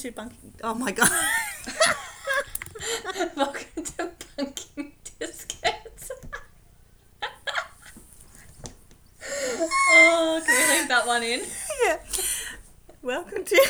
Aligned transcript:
to 0.00 0.10
Bunking. 0.12 0.54
Oh 0.64 0.74
my 0.74 0.92
god. 0.92 1.10
Welcome 3.36 3.84
to 3.84 4.10
Bunking 4.34 4.92
Biscuits. 5.18 6.10
oh, 9.22 10.42
can 10.46 10.56
we 10.56 10.78
leave 10.78 10.88
that 10.88 11.06
one 11.06 11.22
in? 11.22 11.42
yeah. 11.84 11.98
Welcome 13.02 13.44
to 13.44 13.68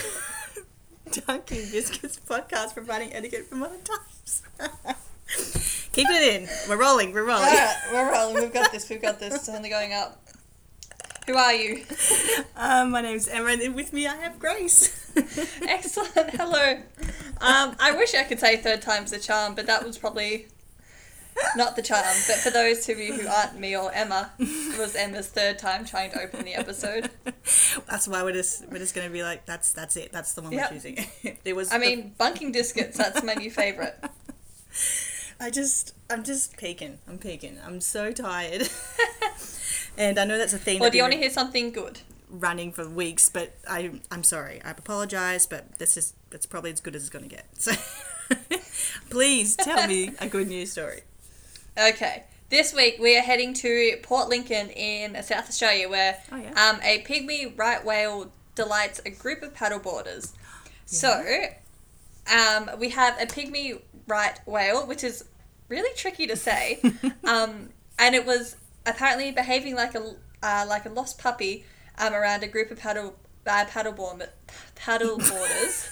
Dunking 1.27 1.69
Biscuits 1.73 2.21
podcast, 2.29 2.75
providing 2.75 3.13
etiquette 3.13 3.47
for 3.47 3.57
modern 3.57 3.81
times. 3.83 4.43
Keep 5.93 6.07
it 6.11 6.43
in. 6.43 6.49
We're 6.69 6.81
rolling. 6.81 7.13
We're 7.13 7.27
rolling. 7.27 7.49
Alright, 7.49 7.75
we're 7.91 8.13
rolling. 8.13 8.37
We've 8.37 8.53
got 8.53 8.71
this. 8.71 8.89
We've 8.89 9.03
got 9.03 9.19
this. 9.19 9.35
It's 9.35 9.49
only 9.49 9.69
going 9.69 9.93
up. 9.95 10.23
Who 11.27 11.35
are 11.35 11.53
you? 11.55 11.85
Um, 12.57 12.93
my 12.93 13.01
name's 13.01 13.27
Emma, 13.27 13.51
and 13.51 13.75
with 13.75 13.93
me 13.93 14.07
I 14.07 14.15
have 14.15 14.39
Grace. 14.39 15.00
Excellent. 15.63 16.31
Hello. 16.31 16.79
Um, 17.41 17.77
I 17.81 17.93
wish 17.97 18.15
I 18.15 18.23
could 18.25 18.39
say 18.41 18.57
third 18.57 18.83
time's 18.83 19.11
the 19.11 19.19
charm, 19.19 19.55
but 19.55 19.67
that 19.67 19.85
was 19.85 19.99
probably 19.99 20.47
not 21.57 21.75
the 21.77 21.83
charm. 21.83 22.05
But 22.27 22.37
for 22.39 22.51
those 22.51 22.89
of 22.89 22.99
you 22.99 23.15
who 23.15 23.27
aren't 23.29 23.59
me 23.59 23.77
or 23.77 23.91
Emma, 23.93 24.31
it 24.39 24.79
was 24.79 24.95
Emma's 24.95 25.29
third 25.29 25.59
time 25.59 25.85
trying 25.85 26.11
to 26.13 26.23
open 26.23 26.45
the 26.45 26.55
episode. 26.55 27.11
that's 27.89 28.07
why 28.07 28.23
we're 28.23 28.33
just 28.33 28.69
we're 28.71 28.79
just 28.79 28.95
gonna 28.95 29.11
be 29.11 29.23
like 29.23 29.47
that's 29.47 29.73
that's 29.73 29.97
it. 29.97 30.13
That's 30.13 30.35
the 30.35 30.43
one 30.43 30.53
Yep. 30.53 30.71
we're 30.71 30.75
choosing. 30.77 31.07
it 31.45 31.57
was. 31.57 31.73
I 31.73 31.79
the- 31.79 31.87
mean, 31.87 32.15
bunking 32.19 32.53
biscuits, 32.53 32.97
that's 32.99 33.23
my 33.23 33.35
new 33.35 33.51
favourite. 33.51 33.95
I 35.41 35.51
just 35.51 35.95
I'm 36.11 36.23
just 36.23 36.57
peeking. 36.59 36.99
I'm 37.09 37.19
peeking. 37.19 37.59
I'm 37.67 37.81
so 37.81 38.13
tired. 38.13 38.69
and 39.97 40.19
I 40.19 40.25
know 40.25 40.37
that's 40.37 40.53
a 40.53 40.59
theme. 40.59 40.81
Well, 40.81 40.91
do 40.91 40.99
you 40.99 41.03
want 41.03 41.15
to 41.15 41.19
hear 41.19 41.31
something 41.31 41.71
good? 41.73 42.01
Running 42.31 42.73
for 42.73 42.89
weeks, 42.89 43.29
but 43.29 43.55
I 43.69 44.01
I'm 44.11 44.23
sorry. 44.25 44.61
I 44.65 44.71
apologize, 44.71 45.47
but 45.47 45.79
this 45.79 45.97
is 45.97 46.15
it's 46.33 46.47
probably 46.47 46.71
as 46.73 46.81
good 46.81 46.95
as 46.95 47.03
it's 47.03 47.11
gonna 47.11 47.27
get. 47.29 47.47
So 47.59 47.73
please 49.11 49.57
tell 49.57 49.87
me 49.87 50.13
a 50.21 50.29
good 50.29 50.49
news 50.49 50.73
story. 50.73 51.03
Okay. 51.79 52.25
This 52.49 52.75
week 52.75 52.97
we 53.01 53.17
are 53.17 53.23
heading 53.23 53.55
to 53.55 53.97
Port 54.03 54.29
Lincoln 54.29 54.71
in 54.71 55.15
South 55.23 55.49
Australia 55.49 55.89
where 55.89 56.19
Oh, 56.33 56.37
yeah. 56.37 56.71
um, 56.71 56.81
a 56.83 57.03
pygmy 57.03 57.57
right 57.57 57.85
whale 57.85 58.33
delights 58.55 59.01
a 59.07 59.11
group 59.11 59.43
of 59.43 59.55
paddleboarders. 59.55 60.33
So, 60.87 61.23
um, 62.33 62.71
we 62.79 62.89
have 62.91 63.17
a 63.21 63.27
pygmy 63.27 63.81
right 64.09 64.39
whale, 64.47 64.85
which 64.87 65.05
is 65.05 65.25
really 65.69 65.95
tricky 65.95 66.27
to 66.27 66.35
say, 66.37 66.81
um, 67.25 67.71
and 67.99 68.15
it 68.17 68.27
was 68.27 68.57
apparently 68.87 69.31
behaving 69.31 69.77
like 69.77 69.95
a 69.95 70.15
uh, 70.43 70.65
like 70.69 70.87
a 70.87 70.89
lost 70.89 71.19
puppy 71.19 71.65
um, 72.01 72.15
around 72.15 72.43
a 72.43 72.49
group 72.49 72.71
of 72.71 72.79
paddle 72.79 73.15
uh, 73.47 73.65
paddleboard 73.67 74.29
paddleboarders 74.77 75.89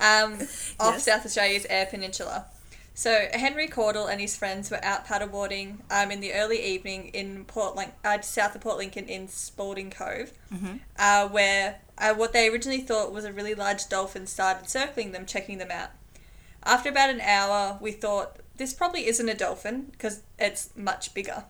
um, 0.00 0.38
off 0.80 1.00
South 1.00 1.24
Australia's 1.24 1.66
Eyre 1.70 1.86
Peninsula. 1.86 2.46
So 2.94 3.26
Henry 3.34 3.68
Caudle 3.68 4.06
and 4.06 4.20
his 4.22 4.36
friends 4.36 4.70
were 4.70 4.82
out 4.82 5.06
paddleboarding 5.06 5.80
um, 5.90 6.10
in 6.10 6.20
the 6.20 6.32
early 6.32 6.62
evening 6.64 7.08
in 7.08 7.44
Port 7.44 7.76
Lin- 7.76 7.92
uh, 8.02 8.22
south 8.22 8.54
of 8.54 8.62
Port 8.62 8.78
Lincoln 8.78 9.06
in 9.06 9.28
Spalding 9.28 9.90
Cove, 9.90 10.32
uh, 10.98 11.28
where 11.28 11.80
uh, 11.98 12.14
what 12.14 12.32
they 12.32 12.48
originally 12.48 12.80
thought 12.80 13.12
was 13.12 13.26
a 13.26 13.32
really 13.32 13.54
large 13.54 13.86
dolphin 13.88 14.26
started 14.26 14.70
circling 14.70 15.12
them, 15.12 15.26
checking 15.26 15.58
them 15.58 15.70
out. 15.70 15.90
After 16.64 16.88
about 16.88 17.10
an 17.10 17.20
hour, 17.20 17.78
we 17.82 17.92
thought 17.92 18.38
this 18.56 18.72
probably 18.72 19.06
isn't 19.06 19.28
a 19.28 19.34
dolphin 19.34 19.88
because 19.92 20.22
it's 20.38 20.70
much 20.74 21.12
bigger. 21.12 21.44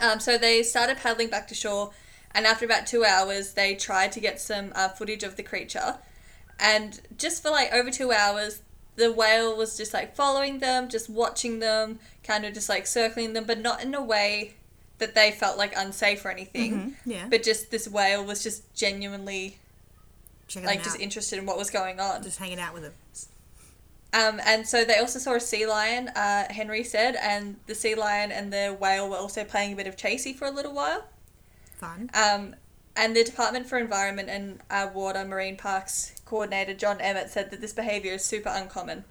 Um, 0.00 0.20
so 0.20 0.38
they 0.38 0.62
started 0.62 0.98
paddling 0.98 1.30
back 1.30 1.48
to 1.48 1.54
shore, 1.56 1.90
and 2.34 2.46
after 2.46 2.64
about 2.64 2.86
two 2.86 3.04
hours, 3.04 3.52
they 3.52 3.74
tried 3.74 4.12
to 4.12 4.20
get 4.20 4.40
some 4.40 4.72
uh, 4.74 4.88
footage 4.88 5.22
of 5.22 5.36
the 5.36 5.42
creature. 5.42 5.98
And 6.58 7.00
just 7.16 7.42
for 7.42 7.50
like 7.50 7.72
over 7.72 7.90
two 7.90 8.12
hours, 8.12 8.62
the 8.96 9.12
whale 9.12 9.56
was 9.56 9.76
just 9.76 9.92
like 9.92 10.14
following 10.14 10.58
them, 10.58 10.88
just 10.88 11.08
watching 11.08 11.58
them, 11.58 11.98
kind 12.22 12.44
of 12.44 12.54
just 12.54 12.68
like 12.68 12.86
circling 12.86 13.32
them, 13.32 13.44
but 13.44 13.60
not 13.60 13.82
in 13.82 13.94
a 13.94 14.02
way 14.02 14.54
that 14.98 15.14
they 15.14 15.32
felt 15.32 15.58
like 15.58 15.74
unsafe 15.76 16.24
or 16.24 16.30
anything. 16.30 16.96
Yeah. 17.04 17.26
But 17.28 17.42
just 17.42 17.70
this 17.70 17.88
whale 17.88 18.24
was 18.24 18.42
just 18.42 18.72
genuinely 18.74 19.58
Checking 20.46 20.66
like 20.66 20.84
just 20.84 21.00
interested 21.00 21.38
in 21.38 21.46
what 21.46 21.56
was 21.58 21.70
going 21.70 22.00
on. 22.00 22.22
just 22.22 22.38
hanging 22.38 22.60
out 22.60 22.74
with 22.74 22.82
them. 22.84 22.92
Um, 24.12 24.40
and 24.46 24.66
so 24.66 24.84
they 24.84 24.98
also 24.98 25.18
saw 25.18 25.34
a 25.34 25.40
sea 25.40 25.66
lion, 25.66 26.08
uh, 26.08 26.44
Henry 26.48 26.84
said, 26.84 27.16
and 27.16 27.56
the 27.66 27.74
sea 27.74 27.96
lion 27.96 28.30
and 28.30 28.52
the 28.52 28.76
whale 28.78 29.10
were 29.10 29.16
also 29.16 29.42
playing 29.42 29.72
a 29.72 29.76
bit 29.76 29.88
of 29.88 29.96
chasey 29.96 30.34
for 30.34 30.46
a 30.46 30.52
little 30.52 30.72
while. 30.72 31.04
Fun. 31.84 32.10
Um, 32.14 32.56
and 32.96 33.16
the 33.16 33.24
Department 33.24 33.66
for 33.66 33.78
Environment 33.78 34.28
and 34.28 34.60
uh, 34.70 34.88
Water 34.92 35.24
Marine 35.24 35.56
Parks 35.56 36.14
coordinator 36.24 36.74
John 36.74 37.00
Emmett 37.00 37.30
said 37.30 37.50
that 37.50 37.60
this 37.60 37.72
behaviour 37.72 38.12
is 38.12 38.24
super 38.24 38.50
uncommon. 38.52 39.04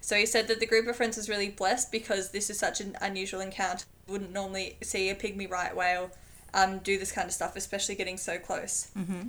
So 0.00 0.16
he 0.16 0.26
said 0.26 0.48
that 0.48 0.60
the 0.60 0.66
group 0.66 0.86
of 0.86 0.96
friends 0.96 1.16
was 1.16 1.28
really 1.28 1.48
blessed 1.48 1.90
because 1.90 2.30
this 2.30 2.50
is 2.50 2.58
such 2.58 2.80
an 2.80 2.96
unusual 3.00 3.40
encounter. 3.40 3.86
Wouldn't 4.06 4.32
normally 4.32 4.76
see 4.82 5.08
a 5.08 5.14
pygmy 5.14 5.50
right 5.50 5.74
whale 5.74 6.10
um, 6.54 6.78
do 6.78 6.98
this 6.98 7.10
kind 7.10 7.26
of 7.26 7.32
stuff, 7.32 7.56
especially 7.56 7.94
getting 7.94 8.16
so 8.18 8.38
close. 8.38 8.90
Mm-hmm. 8.96 9.28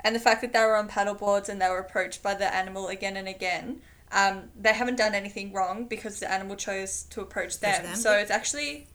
And 0.00 0.14
the 0.14 0.20
fact 0.20 0.40
that 0.42 0.52
they 0.52 0.60
were 0.60 0.76
on 0.76 0.88
paddleboards 0.88 1.48
and 1.48 1.60
they 1.60 1.68
were 1.68 1.78
approached 1.78 2.22
by 2.22 2.34
the 2.34 2.54
animal 2.54 2.88
again 2.88 3.16
and 3.16 3.26
again, 3.28 3.80
um, 4.12 4.44
they 4.58 4.72
haven't 4.72 4.96
done 4.96 5.14
anything 5.14 5.52
wrong 5.52 5.86
because 5.86 6.20
the 6.20 6.30
animal 6.30 6.56
chose 6.56 7.02
to 7.10 7.20
approach 7.20 7.58
them. 7.58 7.82
them, 7.82 7.96
So 7.96 8.12
it's 8.12 8.30
actually, 8.30 8.86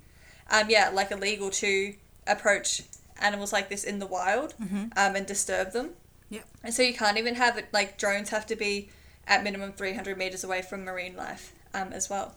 um, 0.49 0.69
yeah, 0.69 0.89
like 0.89 1.11
illegal 1.11 1.49
to 1.51 1.93
approach 2.27 2.83
animals 3.19 3.53
like 3.53 3.69
this 3.69 3.83
in 3.83 3.99
the 3.99 4.05
wild 4.05 4.53
um, 4.97 5.15
and 5.15 5.25
disturb 5.25 5.71
them. 5.71 5.91
Yep. 6.29 6.45
And 6.63 6.73
so 6.73 6.83
you 6.83 6.93
can't 6.93 7.17
even 7.17 7.35
have 7.35 7.57
it 7.57 7.67
like 7.73 7.97
drones 7.97 8.29
have 8.29 8.45
to 8.47 8.55
be 8.55 8.89
at 9.27 9.43
minimum 9.43 9.73
300 9.73 10.17
meters 10.17 10.43
away 10.43 10.61
from 10.61 10.83
marine 10.83 11.15
life 11.15 11.53
um, 11.73 11.93
as 11.93 12.09
well. 12.09 12.35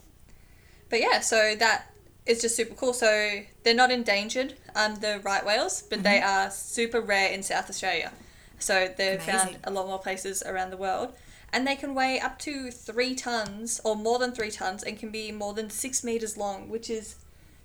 But 0.90 1.00
yeah, 1.00 1.20
so 1.20 1.54
that 1.58 1.92
is 2.26 2.40
just 2.40 2.54
super 2.54 2.74
cool. 2.74 2.92
So 2.92 3.42
they're 3.64 3.74
not 3.74 3.90
endangered, 3.90 4.54
um, 4.76 4.96
the 4.96 5.20
right 5.24 5.44
whales, 5.44 5.82
but 5.82 6.02
they 6.02 6.20
are 6.20 6.50
super 6.50 7.00
rare 7.00 7.32
in 7.32 7.42
South 7.42 7.68
Australia. 7.68 8.12
So 8.58 8.92
they're 8.96 9.18
found 9.18 9.56
a 9.64 9.70
lot 9.70 9.86
more 9.86 9.98
places 9.98 10.42
around 10.42 10.70
the 10.70 10.76
world. 10.76 11.14
And 11.52 11.66
they 11.66 11.76
can 11.76 11.94
weigh 11.94 12.18
up 12.20 12.38
to 12.40 12.70
three 12.70 13.14
tons 13.14 13.80
or 13.84 13.96
more 13.96 14.18
than 14.18 14.32
three 14.32 14.50
tons 14.50 14.82
and 14.82 14.98
can 14.98 15.10
be 15.10 15.32
more 15.32 15.52
than 15.52 15.68
six 15.68 16.02
meters 16.02 16.36
long, 16.36 16.68
which 16.68 16.88
is 16.88 17.16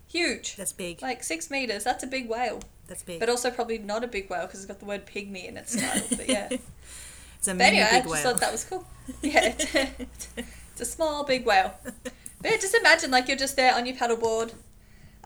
huge. 0.07 0.55
That's 0.55 0.73
big. 0.73 1.01
Like 1.01 1.23
six 1.23 1.49
meters, 1.49 1.84
that's 1.84 2.03
a 2.03 2.07
big 2.07 2.28
whale. 2.28 2.61
That's 2.87 3.03
big. 3.03 3.19
But 3.19 3.29
also 3.29 3.51
probably 3.51 3.77
not 3.77 4.03
a 4.03 4.07
big 4.07 4.29
whale 4.29 4.45
because 4.45 4.59
it's 4.61 4.67
got 4.67 4.79
the 4.79 4.85
word 4.85 5.05
pygmy 5.05 5.47
in 5.47 5.57
its 5.57 5.75
title. 5.75 6.07
But 6.17 6.29
yeah. 6.29 6.47
it's 7.37 7.47
a 7.47 7.53
But 7.53 7.61
anyway, 7.61 7.83
I 7.83 7.91
big 7.99 8.03
just 8.03 8.13
whale. 8.13 8.23
thought 8.33 8.39
that 8.41 8.51
was 8.51 8.63
cool. 8.65 8.85
Yeah, 9.21 9.53
it's, 9.57 9.75
it's 10.37 10.81
a 10.81 10.85
small 10.85 11.23
big 11.23 11.45
whale. 11.45 11.73
But 11.83 12.51
yeah, 12.51 12.57
just 12.57 12.75
imagine 12.75 13.11
like 13.11 13.27
you're 13.27 13.37
just 13.37 13.55
there 13.55 13.73
on 13.75 13.85
your 13.85 13.95
paddleboard. 13.95 14.53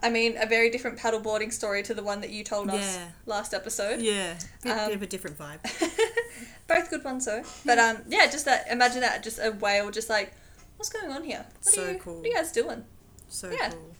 I 0.04 0.10
mean, 0.10 0.36
a 0.42 0.48
very 0.48 0.72
different 0.72 0.98
paddleboarding 0.98 1.54
story 1.54 1.84
to 1.84 1.94
the 1.94 2.02
one 2.04 2.22
that 2.22 2.32
you 2.32 2.44
told 2.44 2.70
us 2.72 2.96
Yeah. 2.98 3.08
last 3.28 3.54
episode. 3.54 4.02
yeah, 4.02 4.34
bit, 4.64 4.72
Um, 4.72 4.88
bit 4.88 4.96
of 4.96 5.02
a 5.04 5.08
different 5.08 5.38
vibe. 5.38 5.60
Both 6.68 6.90
good 6.90 7.04
ones 7.04 7.26
though. 7.26 7.44
But 7.66 7.78
um, 7.78 7.98
yeah, 8.08 8.26
just 8.26 8.46
that. 8.46 8.66
Imagine 8.72 9.02
that, 9.02 9.22
just 9.24 9.38
a 9.38 9.52
whale, 9.52 9.92
just 9.92 10.10
like, 10.10 10.34
what's 10.78 10.90
going 10.90 11.12
on 11.12 11.24
here? 11.24 11.46
What 11.64 11.74
So 11.74 11.84
are 11.86 11.92
you, 11.92 12.00
cool. 12.00 12.16
What 12.16 12.26
are 12.26 12.28
you 12.30 12.34
guys 12.36 12.52
doing? 12.52 12.84
So 13.30 13.52
Yeah. 13.52 13.70
cool. 13.70 13.96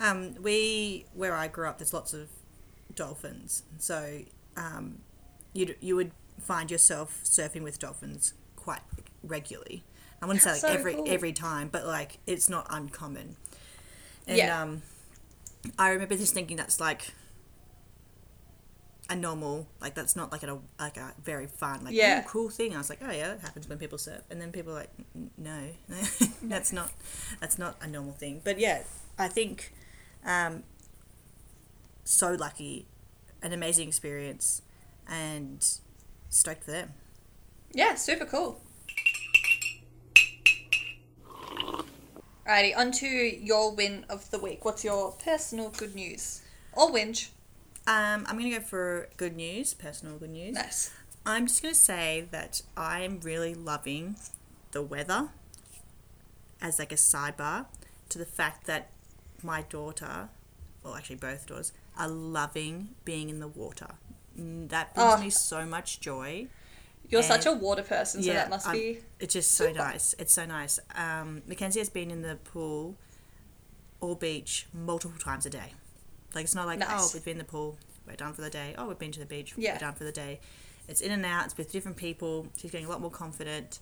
Um, 0.00 0.34
we 0.42 1.06
where 1.14 1.34
I 1.34 1.48
grew 1.48 1.66
up, 1.68 1.78
there's 1.78 1.92
lots 1.94 2.12
of 2.14 2.28
dolphins, 2.94 3.62
so 3.78 4.20
um, 4.56 4.98
you 5.52 5.74
you 5.80 5.96
would 5.96 6.12
find 6.40 6.70
yourself 6.70 7.20
surfing 7.24 7.62
with 7.62 7.78
dolphins 7.78 8.34
quite 8.56 8.82
regularly. 9.22 9.84
I 10.22 10.26
wouldn't 10.26 10.42
say 10.42 10.52
like 10.52 10.60
So 10.60 10.68
every 10.68 10.94
cool. 10.94 11.04
every 11.08 11.32
time, 11.32 11.68
but 11.68 11.86
like 11.86 12.18
it's 12.26 12.48
not 12.48 12.66
uncommon. 12.70 13.36
And 14.26 14.38
Yeah. 14.38 14.62
um, 14.62 14.82
I 15.78 15.90
remember 15.90 16.16
just 16.16 16.34
thinking 16.34 16.56
that's 16.56 16.80
like 16.80 17.12
a 19.10 19.14
normal, 19.16 19.66
like 19.82 19.94
that's 19.94 20.16
not 20.16 20.32
like 20.32 20.42
a 20.42 20.58
like 20.80 20.96
a 20.96 21.12
very 21.22 21.46
fun, 21.46 21.84
like 21.84 21.94
Yeah. 21.94 22.22
cool 22.26 22.48
thing. 22.48 22.74
I 22.74 22.78
was 22.78 22.88
like, 22.88 23.00
oh 23.06 23.10
yeah, 23.10 23.28
that 23.28 23.40
happens 23.40 23.68
when 23.68 23.78
people 23.78 23.98
surf, 23.98 24.22
and 24.30 24.40
then 24.40 24.50
people 24.50 24.72
are 24.72 24.76
like, 24.80 24.90
"N- 25.14 25.30
no, 25.36 25.68
that's 26.42 26.72
not 26.72 26.90
that's 27.40 27.58
not 27.58 27.76
a 27.82 27.86
normal 27.86 28.12
thing. 28.14 28.40
But 28.42 28.58
yeah, 28.58 28.82
I 29.18 29.28
think 29.28 29.74
um, 30.24 30.62
so 32.04 32.32
lucky, 32.32 32.86
an 33.42 33.52
amazing 33.52 33.88
experience, 33.88 34.62
and 35.08 35.66
stoked 36.28 36.64
for 36.64 36.70
them. 36.70 36.92
Yeah, 37.72 37.94
super 37.94 38.24
cool. 38.24 38.60
Alrighty, 42.46 42.76
on 42.76 42.92
to 42.92 43.06
your 43.06 43.74
win 43.74 44.04
of 44.10 44.30
the 44.30 44.38
week. 44.38 44.64
What's 44.64 44.84
your 44.84 45.12
personal 45.12 45.70
good 45.70 45.94
news? 45.94 46.42
Or 46.74 46.90
whinge. 46.90 47.30
Um, 47.86 48.26
I'm 48.26 48.38
gonna 48.38 48.50
go 48.50 48.60
for 48.60 49.08
good 49.16 49.34
news, 49.34 49.72
personal 49.74 50.18
good 50.18 50.30
news. 50.30 50.54
Nice. 50.54 50.90
I'm 51.26 51.46
just 51.46 51.62
gonna 51.62 51.74
say 51.74 52.28
that 52.30 52.62
I'm 52.76 53.20
really 53.20 53.54
loving 53.54 54.16
the 54.72 54.82
weather 54.82 55.30
as 56.60 56.78
like 56.78 56.92
a 56.92 56.96
sidebar 56.96 57.66
to 58.10 58.18
the 58.18 58.26
fact 58.26 58.66
that 58.66 58.90
my 59.42 59.62
daughter, 59.62 60.28
well 60.82 60.94
actually 60.94 61.16
both 61.16 61.46
daughters, 61.46 61.72
are 61.98 62.08
loving 62.08 62.90
being 63.04 63.28
in 63.30 63.40
the 63.40 63.48
water. 63.48 63.88
Mm, 64.38 64.68
That 64.70 64.94
brings 64.94 65.12
Oh. 65.14 65.18
me 65.20 65.30
so 65.30 65.64
much 65.64 66.00
joy. 66.00 66.48
You're 67.08 67.20
And- 67.20 67.28
such 67.28 67.46
a 67.46 67.52
water 67.52 67.82
person, 67.82 68.22
so 68.22 68.32
that 68.32 68.48
must 68.50 68.66
I'm- 68.66 68.76
be. 68.76 69.02
It's 69.20 69.34
just 69.34 69.52
so 69.52 69.66
super. 69.66 69.78
nice. 69.78 70.14
It's 70.18 70.32
so 70.32 70.44
nice. 70.46 70.78
Um, 70.94 71.42
Mackenzie 71.46 71.78
has 71.80 71.90
been 71.90 72.10
in 72.10 72.22
the 72.22 72.36
pool 72.36 72.96
or 74.00 74.16
beach 74.16 74.66
multiple 74.72 75.18
times 75.18 75.46
a 75.46 75.50
day. 75.50 75.74
Like 76.34 76.44
it's 76.44 76.54
not 76.54 76.66
like 76.66 76.82
oh 76.84 77.10
we've 77.14 77.24
been 77.24 77.32
in 77.32 77.38
the 77.38 77.44
pool, 77.44 77.78
we're 78.06 78.16
done 78.16 78.32
for 78.32 78.42
the 78.42 78.50
day. 78.50 78.74
Oh 78.76 78.88
we've 78.88 78.98
been 78.98 79.12
to 79.12 79.20
the 79.20 79.26
beach, 79.26 79.54
Yeah. 79.56 79.74
we're 79.74 79.78
done 79.78 79.94
for 79.94 80.04
the 80.04 80.12
day. 80.12 80.40
It's 80.88 81.00
in 81.00 81.12
and 81.12 81.24
out. 81.24 81.44
It's 81.46 81.56
with 81.56 81.70
different 81.70 81.96
people. 81.96 82.48
She's 82.58 82.70
getting 82.70 82.86
a 82.86 82.90
lot 82.90 83.00
more 83.00 83.10
confident. 83.10 83.78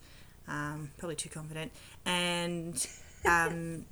Um, 0.46 0.90
probably 0.98 1.16
too 1.16 1.30
confident. 1.30 1.72
And 2.04 2.86
um, 3.24 3.86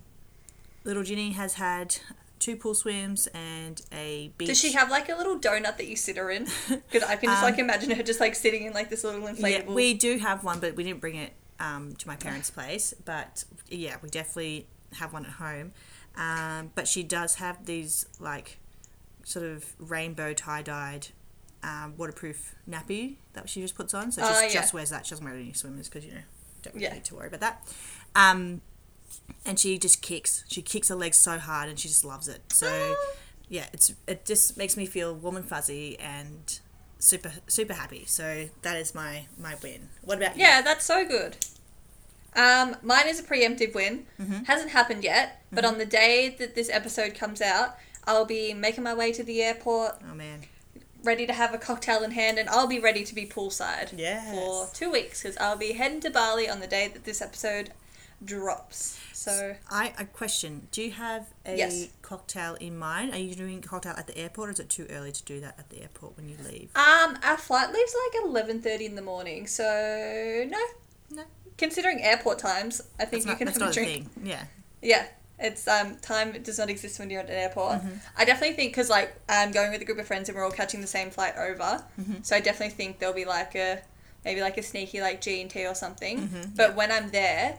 little 0.85 1.03
Ginny 1.05 1.33
has 1.33 1.55
had 1.55 1.97
two 2.41 2.57
pool 2.57 2.75
swims 2.75 3.29
and 3.29 3.81
a 3.93 4.33
beach. 4.37 4.49
Does 4.49 4.59
she 4.59 4.73
have 4.73 4.91
like 4.91 5.09
a 5.09 5.15
little 5.15 5.39
donut 5.39 5.77
that 5.77 5.87
you 5.87 5.95
sit 5.95 6.17
her 6.17 6.31
in? 6.31 6.49
Because 6.91 7.09
I 7.09 7.15
can 7.15 7.29
just 7.29 7.43
like 7.43 7.59
imagine 7.59 7.91
her 7.93 8.03
just 8.03 8.19
like 8.19 8.35
sitting 8.35 8.65
in 8.65 8.73
like 8.73 8.91
this 8.91 9.05
little 9.05 9.21
inflatable. 9.21 9.45
Um, 9.61 9.69
Yeah, 9.69 9.75
we 9.75 9.95
do 9.95 10.19
have 10.19 10.43
one, 10.43 10.59
but 10.59 10.75
we 10.75 10.83
didn't 10.83 11.01
bring 11.01 11.15
it 11.15 11.35
um, 11.61 11.95
to 11.97 12.09
my 12.09 12.17
parents' 12.17 12.51
place. 12.59 12.93
But 13.05 13.45
yeah, 13.69 13.97
we 14.03 14.09
definitely 14.09 14.67
have 14.95 15.13
one 15.13 15.25
at 15.25 15.33
home. 15.33 15.73
Um, 16.17 16.73
but 16.75 16.89
she 16.89 17.05
does 17.05 17.37
have 17.37 17.67
these 17.67 18.07
like 18.19 18.59
sort 19.25 19.45
of 19.47 19.65
rainbow 19.79 20.33
tie 20.33 20.63
dyed 20.63 21.09
um, 21.63 21.95
waterproof 21.97 22.55
nappy 22.69 23.17
that 23.35 23.49
she 23.49 23.61
just 23.61 23.75
puts 23.75 23.95
on. 23.95 24.11
So 24.11 24.23
she 24.23 24.29
just, 24.29 24.43
yeah. 24.55 24.61
just 24.61 24.75
wears 24.75 24.91
that. 24.91 25.07
She 25.07 25.11
doesn't 25.11 25.25
wear 25.25 25.35
any 25.35 25.53
swimmers 25.53 25.89
because 25.89 26.05
you 26.05 26.13
know 26.15 26.21
don't 26.63 26.75
really 26.75 26.87
Yeah. 26.87 26.95
need 26.95 27.05
to 27.05 27.15
worry 27.15 27.29
about 27.29 27.41
that. 27.41 27.69
Um, 28.17 28.61
and 29.45 29.59
she 29.59 29.79
just 29.79 30.03
kicks. 30.03 30.45
She 30.49 30.63
kicks 30.63 30.89
her 30.89 30.95
legs 30.95 31.17
so 31.17 31.39
hard, 31.39 31.69
and 31.69 31.79
she 31.79 31.89
just 31.89 32.05
loves 32.05 32.29
it. 32.29 32.41
So 32.53 32.67
Oh. 32.69 33.15
yeah, 33.49 33.67
it's 33.73 33.93
it 34.07 34.25
just 34.27 34.57
makes 34.57 34.77
me 34.77 34.87
feel 34.87 35.15
warm 35.15 35.37
and 35.37 35.45
fuzzy 35.47 35.99
and 35.99 36.59
super 36.99 37.33
super 37.47 37.73
happy. 37.75 38.05
So 38.07 38.49
that 38.63 38.77
is 38.77 38.95
my 38.95 39.27
my 39.39 39.55
win. 39.63 39.89
What 40.03 40.19
about 40.19 40.37
you? 40.37 40.43
Yeah, 40.43 40.63
that's 40.63 40.85
so 40.85 41.07
good. 41.07 41.37
Um, 42.37 42.77
mine 42.83 43.09
is 43.09 43.19
a 43.19 43.25
preemptive 43.25 43.75
win. 43.75 44.07
Mm-hmm. 44.21 44.45
Hasn't 44.45 44.71
happened 44.71 45.03
yet, 45.03 45.43
but 45.51 45.65
on 45.65 45.79
the 45.79 45.87
day 45.87 46.37
that 46.39 46.55
this 46.55 46.71
episode 46.71 47.15
comes 47.15 47.41
out, 47.43 47.77
I'll 48.05 48.25
be 48.25 48.55
making 48.55 48.85
my 48.85 48.95
way 48.95 49.11
to 49.13 49.25
the 49.25 49.43
airport, 49.43 49.97
Oh 50.09 50.15
man. 50.15 50.43
ready 51.03 51.27
to 51.27 51.33
have 51.33 51.53
a 51.53 51.59
cocktail 51.59 52.05
in 52.05 52.13
hand, 52.13 52.39
and 52.39 52.49
I'll 52.49 52.69
be 52.69 52.79
ready 52.79 53.03
to 53.05 53.15
be 53.17 53.27
poolside 53.27 53.99
Yes. 53.99 54.33
for 54.33 54.69
two 54.73 54.93
weeks 54.93 55.23
because 55.23 55.37
I'll 55.39 55.57
be 55.57 55.73
heading 55.73 55.99
to 56.03 56.11
Bali 56.11 56.49
on 56.49 56.61
the 56.61 56.69
day 56.69 56.87
that 56.89 57.05
this 57.05 57.21
episode 57.21 57.73
drops. 58.25 58.99
So 59.13 59.55
I 59.71 59.93
a 59.99 60.05
question. 60.05 60.69
Do 60.73 60.83
you 60.83 60.93
have 60.93 61.27
a 61.47 61.57
Yes. 61.57 61.89
cocktail 62.03 62.55
in 62.55 62.79
mind? 62.79 63.13
Are 63.13 63.19
you 63.19 63.35
doing 63.35 63.59
a 63.59 63.67
cocktail 63.67 63.95
at 63.97 64.07
the 64.07 64.17
airport, 64.17 64.49
or 64.49 64.53
is 64.53 64.61
it 64.61 64.69
too 64.71 64.87
early 64.91 65.13
to 65.13 65.23
do 65.25 65.41
that 65.41 65.59
at 65.59 65.71
the 65.71 65.83
airport 65.83 66.17
when 66.17 66.29
you 66.29 66.37
leave? 66.45 66.71
Um, 66.77 67.19
our 67.23 67.37
flight 67.37 67.73
leaves 67.73 67.95
like 68.15 68.25
eleven 68.25 68.61
thirty 68.61 68.87
in 68.87 68.95
the 68.95 69.03
morning, 69.03 69.47
so 69.47 69.65
no. 70.49 70.59
No. 71.11 71.25
Considering 71.59 72.03
airport 72.03 72.39
times, 72.39 72.81
I 72.99 73.05
think 73.05 73.27
you 73.27 73.35
can 73.37 73.47
have 73.49 73.61
a 73.61 73.67
a 73.69 73.73
drink. 73.73 74.13
thing. 74.15 74.27
Yeah. 74.27 74.45
Yeah, 74.83 75.07
it's 75.39 75.67
um 75.69 75.97
time 75.97 76.33
does 76.43 76.59
not 76.59 76.71
exist 76.71 76.99
when 76.99 77.11
you're 77.11 77.21
at 77.21 77.29
an 77.29 77.35
airport. 77.37 77.79
Mm-hmm. 77.81 77.97
I 78.17 78.25
definitely 78.25 78.57
think 78.57 78.73
because 78.73 78.89
like 78.89 79.15
I'm 79.29 79.51
going 79.53 79.71
with 79.71 79.83
a 79.83 79.85
group 79.85 79.99
of 79.99 80.07
friends 80.07 80.29
and 80.29 80.37
we're 80.37 80.45
all 80.45 80.51
catching 80.51 80.81
the 80.81 80.87
same 80.87 81.11
flight 81.11 81.37
over, 81.37 81.85
Mm-hmm. 82.01 82.23
so 82.23 82.37
I 82.37 82.41
definitely 82.41 82.75
think 82.77 82.99
there'll 82.99 83.15
be 83.15 83.25
like 83.27 83.55
a 83.57 83.81
maybe 84.25 84.41
like 84.41 84.57
a 84.59 84.63
sneaky 84.63 85.01
like 85.03 85.21
G 85.21 85.41
and 85.43 85.51
T 85.51 85.67
or 85.67 85.75
something. 85.75 86.21
Mm-hmm. 86.23 86.51
But 86.57 86.77
when 86.77 86.91
I'm 86.93 87.11
there. 87.11 87.59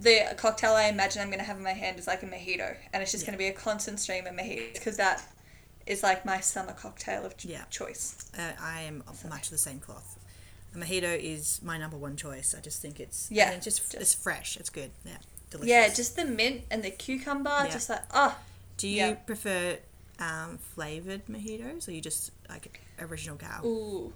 The 0.00 0.34
cocktail 0.36 0.72
I 0.72 0.84
imagine 0.84 1.20
I'm 1.20 1.28
going 1.28 1.40
to 1.40 1.44
have 1.44 1.58
in 1.58 1.62
my 1.62 1.72
hand 1.74 1.98
is 1.98 2.06
like 2.06 2.22
a 2.22 2.26
mojito, 2.26 2.74
and 2.92 3.02
it's 3.02 3.12
just 3.12 3.24
Yeah. 3.24 3.26
going 3.32 3.34
to 3.34 3.38
be 3.38 3.48
a 3.48 3.52
constant 3.52 4.00
stream 4.00 4.26
of 4.26 4.34
mojitos 4.34 4.72
because 4.74 4.96
that 4.96 5.22
is 5.86 6.02
like 6.02 6.24
my 6.24 6.40
summer 6.40 6.72
cocktail 6.72 7.24
of 7.26 7.34
Yeah. 7.44 7.64
choice. 7.70 8.16
Uh, 8.38 8.52
I 8.60 8.80
am 8.82 9.04
of 9.06 9.24
much 9.28 9.50
the 9.50 9.58
same 9.58 9.78
cloth. 9.78 10.18
A 10.74 10.78
mojito 10.78 11.18
is 11.20 11.60
my 11.62 11.76
number 11.76 11.96
one 11.98 12.16
choice. 12.16 12.54
I 12.56 12.60
just 12.60 12.80
think 12.80 12.98
it's 12.98 13.28
Yeah, 13.30 13.50
it's 13.50 13.64
just, 13.64 13.78
just- 13.90 13.94
it's 13.94 14.14
fresh. 14.14 14.56
It's 14.56 14.70
good. 14.70 14.90
Yeah. 15.04 15.18
Delicious. 15.50 15.68
Yeah, 15.68 15.88
just 15.92 16.16
the 16.16 16.24
mint 16.24 16.62
and 16.70 16.82
the 16.82 16.90
cucumber, 16.92 17.50
Yeah. 17.50 17.68
just 17.68 17.90
like 17.90 18.02
oh 18.12 18.38
Do 18.78 18.88
you 18.88 18.96
yeah. 18.96 19.14
prefer 19.14 19.78
um, 20.18 20.58
flavored 20.74 21.26
mojitos, 21.26 21.88
or 21.88 21.90
you 21.92 22.00
just 22.00 22.30
like 22.48 22.80
original 22.98 23.36
gal? 23.36 23.66
Ooh. 23.66 24.12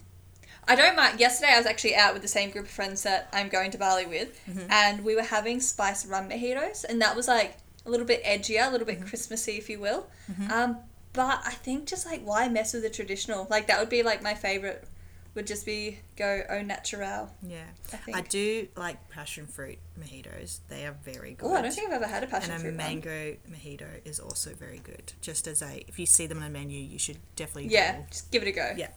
I 0.67 0.75
don't 0.75 0.97
mind. 0.97 1.21
Yesterday, 1.21 1.53
I 1.53 1.59
was 1.59 1.67
actually 1.67 1.95
out 1.97 2.13
with 2.15 2.23
the 2.23 2.29
same 2.29 2.51
group 2.51 2.65
of 2.65 2.71
friends 2.71 3.03
that 3.03 3.29
I'm 3.33 3.49
going 3.49 3.71
to 3.73 3.79
Bali 3.79 4.07
with, 4.07 4.39
Mm-hmm. 4.49 4.71
and 4.71 5.05
we 5.05 5.15
were 5.15 5.23
having 5.23 5.61
spiced 5.61 6.09
rum 6.09 6.29
mojitos, 6.31 6.85
and 6.85 7.01
that 7.03 7.15
was 7.17 7.29
like 7.29 7.57
a 7.87 7.91
little 7.91 8.07
bit 8.07 8.23
edgier, 8.25 8.67
a 8.67 8.71
little 8.71 8.87
Mm-hmm. 8.87 9.01
bit 9.03 9.09
Christmassy, 9.09 9.53
if 9.59 9.69
you 9.69 9.79
will. 9.81 10.07
Um, 10.51 10.79
but 11.13 11.41
I 11.45 11.51
think 11.53 11.87
just 11.87 12.07
like 12.07 12.23
why 12.23 12.49
mess 12.49 12.73
with 12.75 12.83
the 12.83 12.91
traditional? 12.91 13.47
Like 13.51 13.67
that 13.69 13.79
would 13.79 13.89
be 13.91 14.03
like 14.03 14.23
my 14.23 14.35
favorite. 14.35 14.87
Would 15.37 15.49
just 15.49 15.67
be 15.67 15.99
go 16.17 16.43
au 16.49 16.63
natural. 16.63 17.29
Yeah. 17.43 17.65
I. 18.07 18.19
I 18.19 18.21
do 18.21 18.69
like 18.77 19.09
passion 19.11 19.49
fruit 19.49 19.79
mojitos. 20.01 20.61
They 20.69 20.87
are 20.87 20.95
very 21.05 21.35
good. 21.35 21.47
Oh, 21.49 21.55
I 21.55 21.61
don't 21.63 21.73
think 21.73 21.89
I've 21.89 21.95
ever 22.03 22.07
had 22.07 22.23
a 22.23 22.29
passion 22.29 22.53
and 22.53 22.61
a 22.61 22.63
fruit 22.63 22.77
one. 22.77 22.77
mango 22.77 23.37
mojito 23.51 23.89
is 24.05 24.21
also 24.21 24.55
very 24.55 24.79
good. 24.79 25.13
Just 25.21 25.49
as 25.49 25.61
a, 25.61 25.85
if 25.89 25.99
you 25.99 26.07
see 26.07 26.29
them 26.29 26.39
on 26.39 26.45
a 26.45 26.51
menu, 26.51 26.79
you 26.79 27.01
should 27.01 27.19
definitely. 27.35 27.73
Yeah, 27.73 27.93
dabble. 27.95 28.07
just 28.13 28.31
give 28.31 28.43
it 28.43 28.49
a 28.49 28.53
go. 28.53 28.75
Yeah. 28.77 28.91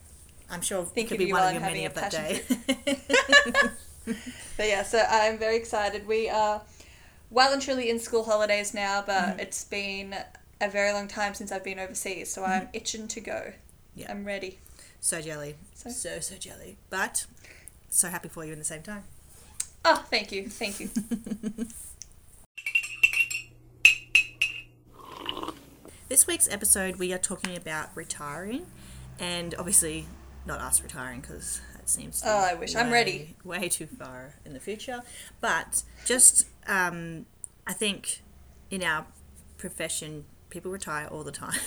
I'm 0.50 0.62
sure 0.62 0.86
Think 0.86 1.08
it 1.08 1.10
could 1.10 1.16
of 1.16 1.20
be 1.20 1.26
you 1.26 1.34
one 1.34 1.48
of 1.48 1.54
your 1.54 1.62
many 1.62 1.86
of 1.86 1.94
that 1.96 2.12
day. 2.12 2.42
But 4.56 4.68
yeah, 4.68 4.84
so 4.84 5.04
I'm 5.10 5.38
very 5.38 5.58
excited. 5.58 6.08
We 6.08 6.30
are 6.30 6.62
well 7.30 7.52
and 7.52 7.62
truly 7.62 7.90
in 7.90 8.00
school 8.00 8.24
holidays 8.24 8.74
now, 8.74 9.04
but 9.06 9.22
Mm-hmm. 9.22 9.40
it's 9.42 9.64
been 9.66 10.16
a 10.62 10.70
very 10.70 10.94
long 10.94 11.08
time 11.10 11.34
since 11.34 11.52
I've 11.52 11.64
been 11.64 11.78
overseas, 11.78 12.32
so 12.34 12.44
I'm 12.46 12.70
itching 12.74 13.08
to 13.10 13.20
go. 13.20 13.34
Mm-hmm. 13.34 14.00
Yeah. 14.00 14.12
I'm 14.12 14.24
ready. 14.26 14.60
so 15.02 15.22
jelly, 15.22 15.56
So- 15.76 15.90
so 15.90 16.20
so 16.22 16.36
jelly, 16.38 16.78
but 16.90 17.26
so 17.90 18.08
happy 18.08 18.30
for 18.30 18.46
you 18.46 18.54
in 18.54 18.60
the 18.60 18.66
same 18.66 18.82
time. 18.82 19.04
Oh, 19.84 20.04
thank 20.10 20.32
you, 20.32 20.48
thank 20.50 20.80
you. 20.80 20.90
This 26.10 26.26
week's 26.26 26.48
episode, 26.50 26.96
we 26.96 27.12
are 27.12 27.18
talking 27.18 27.56
about 27.58 27.90
retiring, 27.94 28.66
and 29.20 29.54
obviously 29.60 30.06
not 30.48 30.60
us 30.62 30.82
retiring 30.82 31.22
because 31.22 31.62
that 31.76 31.88
seems. 31.90 32.22
to 32.22 32.30
Oh, 32.30 32.38
I 32.38 32.54
wish. 32.56 32.76
I'm 32.76 32.92
ready. 32.92 33.36
Way 33.44 33.70
too 33.70 33.86
far 33.86 34.34
in 34.46 34.54
the 34.54 34.60
future, 34.60 35.02
but 35.42 35.84
just 36.06 36.48
um, 36.68 37.26
I 37.68 37.74
think 37.74 38.22
in 38.72 38.82
our 38.84 39.06
profession, 39.58 40.26
people 40.50 40.72
retire 40.72 41.08
all 41.12 41.24
the 41.24 41.32
time 41.32 41.60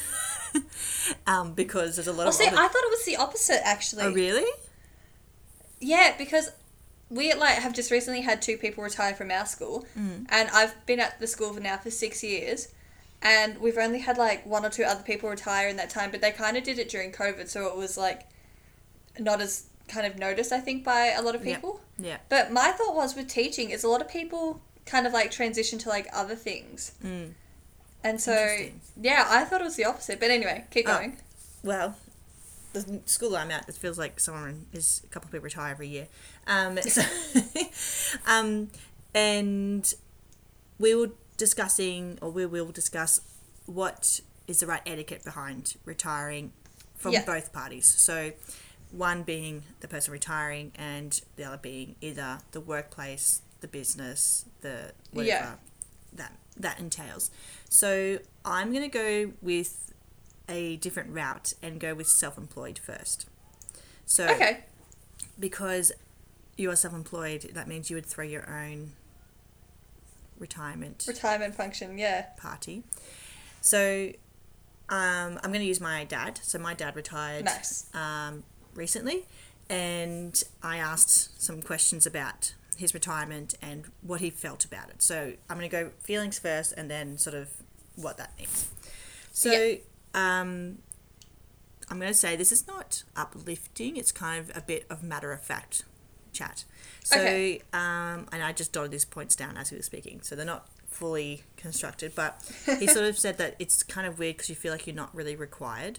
um, 1.26 1.52
because 1.52 1.97
there's 1.97 2.09
a 2.09 2.12
lot 2.12 2.26
Oh, 2.26 2.28
of. 2.28 2.35
see, 2.35 2.45
older- 2.45 2.57
I 2.57 2.69
thought 2.69 2.83
it 2.85 2.90
was 2.90 3.04
the 3.04 3.16
opposite 3.16 3.61
actually. 3.66 4.04
oh, 4.04 4.12
really? 4.12 4.50
Yeah, 5.81 6.14
because 6.19 6.50
we 7.09 7.33
like 7.35 7.57
have 7.57 7.73
just 7.75 7.90
recently 7.90 8.21
had 8.21 8.43
two 8.43 8.57
people 8.57 8.85
retire 8.85 9.14
from 9.14 9.31
our 9.31 9.47
school, 9.47 9.87
Mm. 9.99 10.26
and 10.28 10.49
I've 10.50 10.75
been 10.87 11.00
at 11.00 11.19
the 11.21 11.26
school 11.26 11.52
for 11.52 11.61
now 11.61 11.76
for 11.78 11.90
six 11.90 12.23
years, 12.23 12.69
and 13.23 13.59
we've 13.59 13.78
only 13.78 13.99
had 14.00 14.19
like 14.19 14.45
one 14.47 14.64
or 14.64 14.71
two 14.71 14.85
other 14.85 15.02
people 15.02 15.28
retire 15.31 15.69
in 15.69 15.76
that 15.76 15.90
time, 15.90 16.11
but 16.11 16.21
they 16.21 16.31
kind 16.33 16.57
of 16.57 16.62
did 16.64 16.78
it 16.78 16.88
during 16.88 17.12
COVID, 17.12 17.49
so 17.49 17.66
it 17.66 17.76
was 17.76 17.97
like 17.97 18.28
not 19.19 19.40
as 19.40 19.64
kind 19.88 20.07
of 20.07 20.19
noticed, 20.19 20.52
I 20.52 20.61
think, 20.61 20.85
by 20.85 21.07
a 21.17 21.23
lot 21.23 21.35
of 21.35 21.43
people. 21.43 21.81
Yeah. 21.99 22.19
But 22.29 22.52
my 22.52 22.71
thought 22.73 22.95
was 22.95 23.17
with 23.17 23.29
teaching 23.29 23.71
is 23.71 23.83
a 23.85 23.88
lot 23.88 24.00
of 24.00 24.09
people 24.09 24.61
kind 24.87 25.07
of 25.07 25.12
like 25.12 25.31
transition 25.31 25.79
to 25.81 25.88
like 25.88 26.09
other 26.12 26.37
things. 26.37 26.93
Mm. 27.05 27.33
And 28.05 28.21
so, 28.21 28.33
yeah, 29.00 29.26
I 29.29 29.45
thought 29.45 29.61
it 29.61 29.64
was 29.64 29.76
the 29.76 29.85
opposite. 29.85 30.21
But 30.21 30.31
anyway, 30.31 30.64
keep 30.71 30.88
Oh. 30.88 30.95
going. 30.97 31.19
Well, 31.62 31.97
the 32.73 33.00
school 33.05 33.37
I'm 33.37 33.50
at, 33.50 33.69
it 33.69 33.75
feels 33.75 33.99
like 33.99 34.21
someone 34.21 34.67
is 34.73 35.02
a 35.05 35.09
couple 35.09 35.26
of 35.26 35.33
people 35.33 35.45
retire 35.45 35.73
every 35.73 35.88
year. 35.88 36.07
Um, 36.47 36.79
so, 36.83 37.02
um, 38.26 38.71
and 39.14 39.93
we 40.79 40.95
were 40.95 41.11
discussing, 41.37 42.19
or 42.23 42.31
we 42.31 42.47
will 42.47 42.71
discuss, 42.73 43.21
what 43.67 44.21
is 44.47 44.61
the 44.61 44.67
right 44.67 44.83
etiquette 44.87 45.25
behind 45.25 45.75
retiring 45.85 46.52
from 46.97 47.12
Yeah. 47.12 47.25
both 47.25 47.52
parties. 47.52 47.87
So, 47.87 48.33
one 48.92 49.23
being 49.23 49.62
the 49.80 49.88
person 49.88 50.12
retiring, 50.12 50.73
and 50.76 51.20
the 51.37 51.44
other 51.44 51.56
being 51.59 51.94
either 52.00 52.40
the 52.52 52.61
workplace, 52.61 53.42
the 53.61 53.68
business, 53.68 54.44
the 54.62 54.92
whatever 55.12 55.28
Yeah. 55.28 55.54
that 56.14 56.32
that 56.56 56.78
entails. 56.78 57.30
So, 57.68 58.18
I'm 58.44 58.73
going 58.73 58.88
to 58.90 58.99
go 58.99 59.32
with 59.40 59.92
a 60.49 60.76
different 60.76 61.11
route 61.14 61.52
and 61.62 61.78
go 61.80 61.94
with 61.94 62.09
self-employed 62.09 62.78
first. 62.78 63.26
So 64.04 64.26
Okay. 64.28 64.64
because 65.38 65.92
you 66.56 66.68
are 66.70 66.76
self-employed, 66.76 67.52
that 67.54 67.68
means 67.68 67.88
you 67.88 67.97
would 67.97 68.04
throw 68.04 68.25
your 68.25 68.50
own 68.50 68.92
retirement 70.38 71.04
Retirement 71.06 71.54
function, 71.54 71.97
yeah. 71.99 72.26
party. 72.37 72.82
So 73.61 74.12
um, 74.88 75.38
I'm 75.42 75.50
going 75.50 75.61
to 75.61 75.64
use 75.64 75.80
my 75.80 76.04
dad. 76.04 76.40
So 76.42 76.59
my 76.59 76.75
dad 76.75 76.97
retired 76.97 77.44
Nice. 77.44 77.87
um, 77.94 78.42
recently, 78.80 79.26
and 79.68 80.42
I 80.62 80.78
asked 80.78 81.40
some 81.40 81.62
questions 81.62 82.06
about 82.06 82.54
his 82.76 82.94
retirement 82.94 83.54
and 83.62 83.84
what 84.02 84.20
he 84.20 84.30
felt 84.30 84.64
about 84.64 84.88
it. 84.90 85.02
So 85.02 85.34
I'm 85.49 85.58
going 85.58 85.68
to 85.70 85.76
go 85.84 85.90
feelings 86.00 86.38
first, 86.38 86.72
and 86.76 86.90
then 86.90 87.18
sort 87.18 87.37
of 87.37 87.49
what 87.94 88.16
that 88.16 88.32
means. 88.38 88.68
So 89.32 89.52
Yeah. 89.52 89.76
um, 90.14 90.78
I'm 91.90 91.99
going 92.00 92.10
to 92.12 92.18
say 92.18 92.37
this 92.37 92.52
is 92.52 92.66
not 92.66 93.02
uplifting. 93.14 93.96
It's 93.96 94.12
kind 94.12 94.40
of 94.40 94.56
a 94.56 94.60
bit 94.62 94.87
of 94.88 95.02
matter 95.02 95.30
of 95.32 95.42
fact 95.42 95.84
chat. 96.32 96.64
So, 97.04 97.18
Okay. 97.20 97.60
um, 97.72 98.26
and 98.32 98.42
I 98.42 98.52
just 98.52 98.72
dotted 98.72 98.92
these 98.92 99.04
points 99.04 99.37
down 99.37 99.56
as 99.56 99.70
we 99.70 99.76
were 99.76 99.82
speaking. 99.82 100.20
So 100.22 100.34
they're 100.37 100.46
not 100.46 100.68
fully 100.88 101.42
constructed, 101.56 102.14
but 102.14 102.40
he 102.78 102.87
sort 102.87 103.06
of 103.06 103.18
said 103.18 103.38
that 103.38 103.56
it's 103.58 103.82
kind 103.82 104.06
of 104.06 104.18
weird 104.18 104.37
because 104.37 104.49
you 104.49 104.54
feel 104.54 104.72
like 104.72 104.87
you're 104.87 104.96
not 104.96 105.14
really 105.14 105.34
required. 105.37 105.99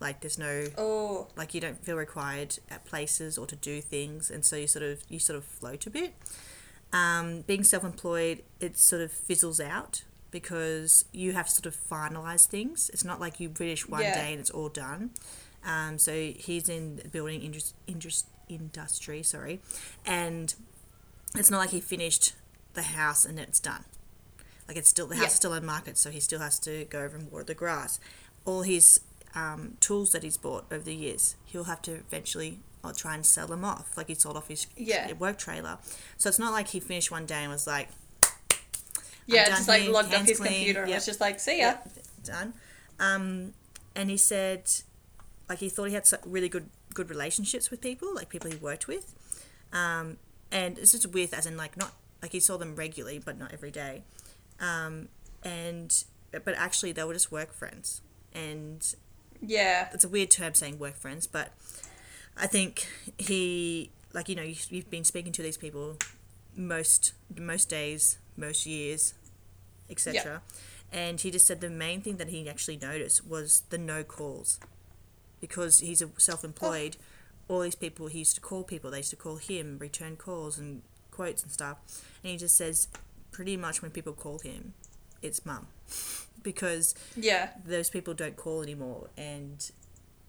Like 0.00 0.20
there's 0.20 0.38
no 0.38 0.66
Oh, 0.76 1.28
like 1.36 1.54
you 1.54 1.60
don't 1.60 1.82
feel 1.84 1.96
required 1.96 2.58
at 2.70 2.84
places 2.84 3.36
or 3.36 3.46
to 3.46 3.56
do 3.56 3.80
things 3.80 4.30
and 4.30 4.44
so 4.44 4.54
you 4.56 4.66
sort 4.68 4.84
of 4.84 5.02
you 5.08 5.18
sort 5.18 5.36
of 5.36 5.44
float 5.44 5.86
a 5.86 5.90
bit. 5.90 6.14
Um, 6.92 7.42
being 7.42 7.64
self-employed 7.64 8.42
it 8.60 8.78
sort 8.78 9.02
of 9.02 9.10
fizzles 9.12 9.60
out 9.60 10.04
because 10.30 11.04
you 11.12 11.32
have 11.32 11.46
to 11.46 11.52
sort 11.52 11.66
of 11.66 11.76
finalize 11.76 12.46
things. 12.46 12.90
It's 12.92 13.04
not 13.04 13.18
like 13.20 13.40
you 13.40 13.48
finish 13.50 13.88
one 13.88 14.02
Yeah. 14.02 14.14
day 14.22 14.32
and 14.32 14.40
it's 14.40 14.50
all 14.50 14.68
done. 14.68 15.10
Um, 15.64 15.98
so 15.98 16.12
he's 16.14 16.68
in 16.68 16.96
the 16.96 17.08
building 17.08 17.42
indus- 17.42 17.74
indus- 17.86 18.24
industry 18.48 19.22
sorry 19.22 19.60
and 20.06 20.54
it's 21.34 21.50
not 21.50 21.58
like 21.58 21.70
he 21.70 21.80
finished 21.80 22.34
the 22.74 22.82
house 22.82 23.24
and 23.24 23.38
it's 23.38 23.58
done. 23.60 23.84
Like 24.68 24.76
it's 24.76 24.88
still 24.88 25.06
the 25.08 25.16
house 25.16 25.22
Yeah. 25.22 25.28
is 25.28 25.34
still 25.34 25.52
on 25.54 25.66
market 25.66 25.98
so 25.98 26.10
he 26.10 26.20
still 26.20 26.38
has 26.40 26.58
to 26.60 26.84
go 26.84 27.00
over 27.02 27.16
and 27.16 27.30
water 27.32 27.44
the 27.44 27.54
grass. 27.54 27.98
All 28.44 28.62
his 28.62 29.00
um, 29.34 29.76
tools 29.80 30.12
that 30.12 30.22
he's 30.22 30.36
bought 30.36 30.64
over 30.70 30.82
the 30.84 30.94
years, 30.94 31.36
he'll 31.44 31.64
have 31.64 31.82
to 31.82 31.92
eventually 31.92 32.60
uh, 32.84 32.92
try 32.96 33.14
and 33.14 33.24
sell 33.26 33.46
them 33.46 33.64
off. 33.64 33.96
Like 33.96 34.08
he 34.08 34.14
sold 34.14 34.36
off 34.36 34.48
his 34.48 34.66
Yeah. 34.76 35.12
work 35.14 35.38
trailer. 35.38 35.78
So 36.16 36.28
it's 36.28 36.38
not 36.38 36.52
like 36.52 36.68
he 36.68 36.80
finished 36.80 37.10
one 37.10 37.26
day 37.26 37.42
and 37.42 37.50
was 37.52 37.66
like, 37.66 37.88
yeah, 39.26 39.46
just 39.48 39.68
like 39.68 39.82
here, 39.82 39.90
logged 39.92 40.14
off 40.14 40.24
his 40.26 40.38
clean, 40.38 40.52
computer 40.52 40.80
and 40.80 40.88
yep. 40.88 40.96
was 40.96 41.06
just 41.06 41.20
like, 41.20 41.38
see 41.38 41.60
ya. 41.60 41.74
done. 42.24 42.54
Um, 42.98 43.52
and 43.94 44.10
he 44.10 44.16
said, 44.16 44.70
like 45.48 45.58
he 45.58 45.68
thought 45.68 45.84
he 45.84 45.94
had 45.94 46.04
really 46.24 46.48
good 46.48 46.68
good 46.94 47.10
relationships 47.10 47.70
with 47.70 47.80
people, 47.80 48.14
like 48.14 48.28
people 48.28 48.50
he 48.50 48.56
worked 48.56 48.88
with. 48.88 49.14
Um, 49.72 50.16
and 50.50 50.76
this 50.76 50.94
is 50.94 51.06
with, 51.06 51.34
as 51.34 51.44
in 51.46 51.56
like 51.56 51.76
not 51.76 51.92
like 52.22 52.32
he 52.32 52.40
saw 52.40 52.56
them 52.56 52.74
regularly, 52.74 53.18
but 53.18 53.38
not 53.38 53.52
every 53.52 53.70
day. 53.70 54.02
Um, 54.60 55.08
and 55.42 56.04
but 56.32 56.54
actually 56.56 56.92
they 56.92 57.04
were 57.04 57.12
just 57.12 57.30
work 57.30 57.52
friends, 57.52 58.00
and 58.32 58.94
Yeah. 59.40 59.88
it's 59.92 60.04
a 60.04 60.08
weird 60.08 60.30
term 60.30 60.54
saying 60.54 60.78
work 60.78 60.96
friends, 60.96 61.26
but 61.26 61.52
I 62.36 62.46
think 62.46 62.88
he 63.18 63.90
like 64.12 64.28
you 64.28 64.34
know 64.34 64.42
you've, 64.42 64.90
been 64.90 65.04
speaking 65.04 65.32
to 65.32 65.42
these 65.42 65.56
people 65.56 65.96
most 66.56 67.12
most 67.36 67.68
days, 67.68 68.18
most 68.36 68.66
years, 68.66 69.14
etc. 69.90 70.42
And 70.90 71.20
he 71.20 71.30
just 71.30 71.46
said 71.46 71.60
the 71.60 71.68
main 71.68 72.00
thing 72.00 72.16
that 72.16 72.28
he 72.28 72.48
actually 72.48 72.78
noticed 72.78 73.26
was 73.26 73.62
the 73.68 73.78
no 73.78 74.02
calls, 74.02 74.58
because 75.40 75.80
he's 75.80 76.02
a 76.02 76.08
self-employed. 76.16 76.96
Oh. 76.98 77.04
All 77.50 77.60
these 77.60 77.74
people 77.74 78.08
he 78.08 78.18
used 78.18 78.34
to 78.34 78.42
call 78.42 78.62
people. 78.62 78.90
They 78.90 78.98
used 78.98 79.10
to 79.10 79.16
call 79.16 79.36
him, 79.36 79.78
return 79.78 80.16
calls 80.16 80.58
and 80.58 80.82
quotes 81.10 81.42
and 81.42 81.50
stuff. 81.50 81.78
And 82.22 82.32
he 82.32 82.36
just 82.36 82.56
says, 82.56 82.88
pretty 83.32 83.56
much 83.56 83.82
when 83.82 83.90
people 83.90 84.12
call 84.12 84.38
him, 84.38 84.74
it's 85.22 85.44
mum, 85.46 85.66
because 86.52 86.94
Yeah. 87.14 87.50
those 87.64 87.90
people 87.90 88.14
don't 88.14 88.36
call 88.36 88.62
anymore 88.62 89.10
and 89.18 89.70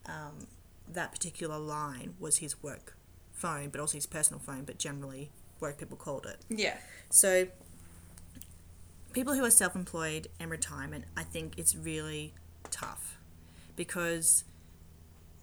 um, 0.05 0.47
that 0.91 1.11
particular 1.13 1.57
line 1.57 2.15
was 2.19 2.37
his 2.37 2.61
work 2.61 2.97
phone 3.33 3.69
but 3.69 3.79
also 3.79 3.95
his 3.97 4.05
personal 4.05 4.39
phone 4.39 4.63
but 4.65 4.77
generally 4.77 5.31
work 5.61 5.77
people 5.77 5.95
called 5.95 6.25
it 6.25 6.39
Yeah. 6.49 6.75
so 7.09 7.47
people 9.13 9.33
who 9.33 9.43
are 9.45 9.51
self-employed 9.51 10.27
and 10.39 10.51
retirement 10.51 11.05
i 11.15 11.23
think 11.23 11.53
it's 11.57 11.75
really 11.75 12.33
tough 12.69 13.17
because 13.75 14.43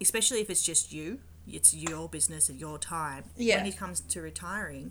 especially 0.00 0.40
if 0.40 0.50
it's 0.50 0.62
just 0.62 0.92
you 0.92 1.21
it's 1.50 1.73
your 1.75 2.09
business 2.09 2.49
and 2.50 2.61
your 2.61 2.78
time 2.78 3.25
Yeah. 3.37 3.56
when 3.56 3.66
it 3.66 3.76
comes 3.78 4.00
to 4.00 4.21
retiring 4.21 4.90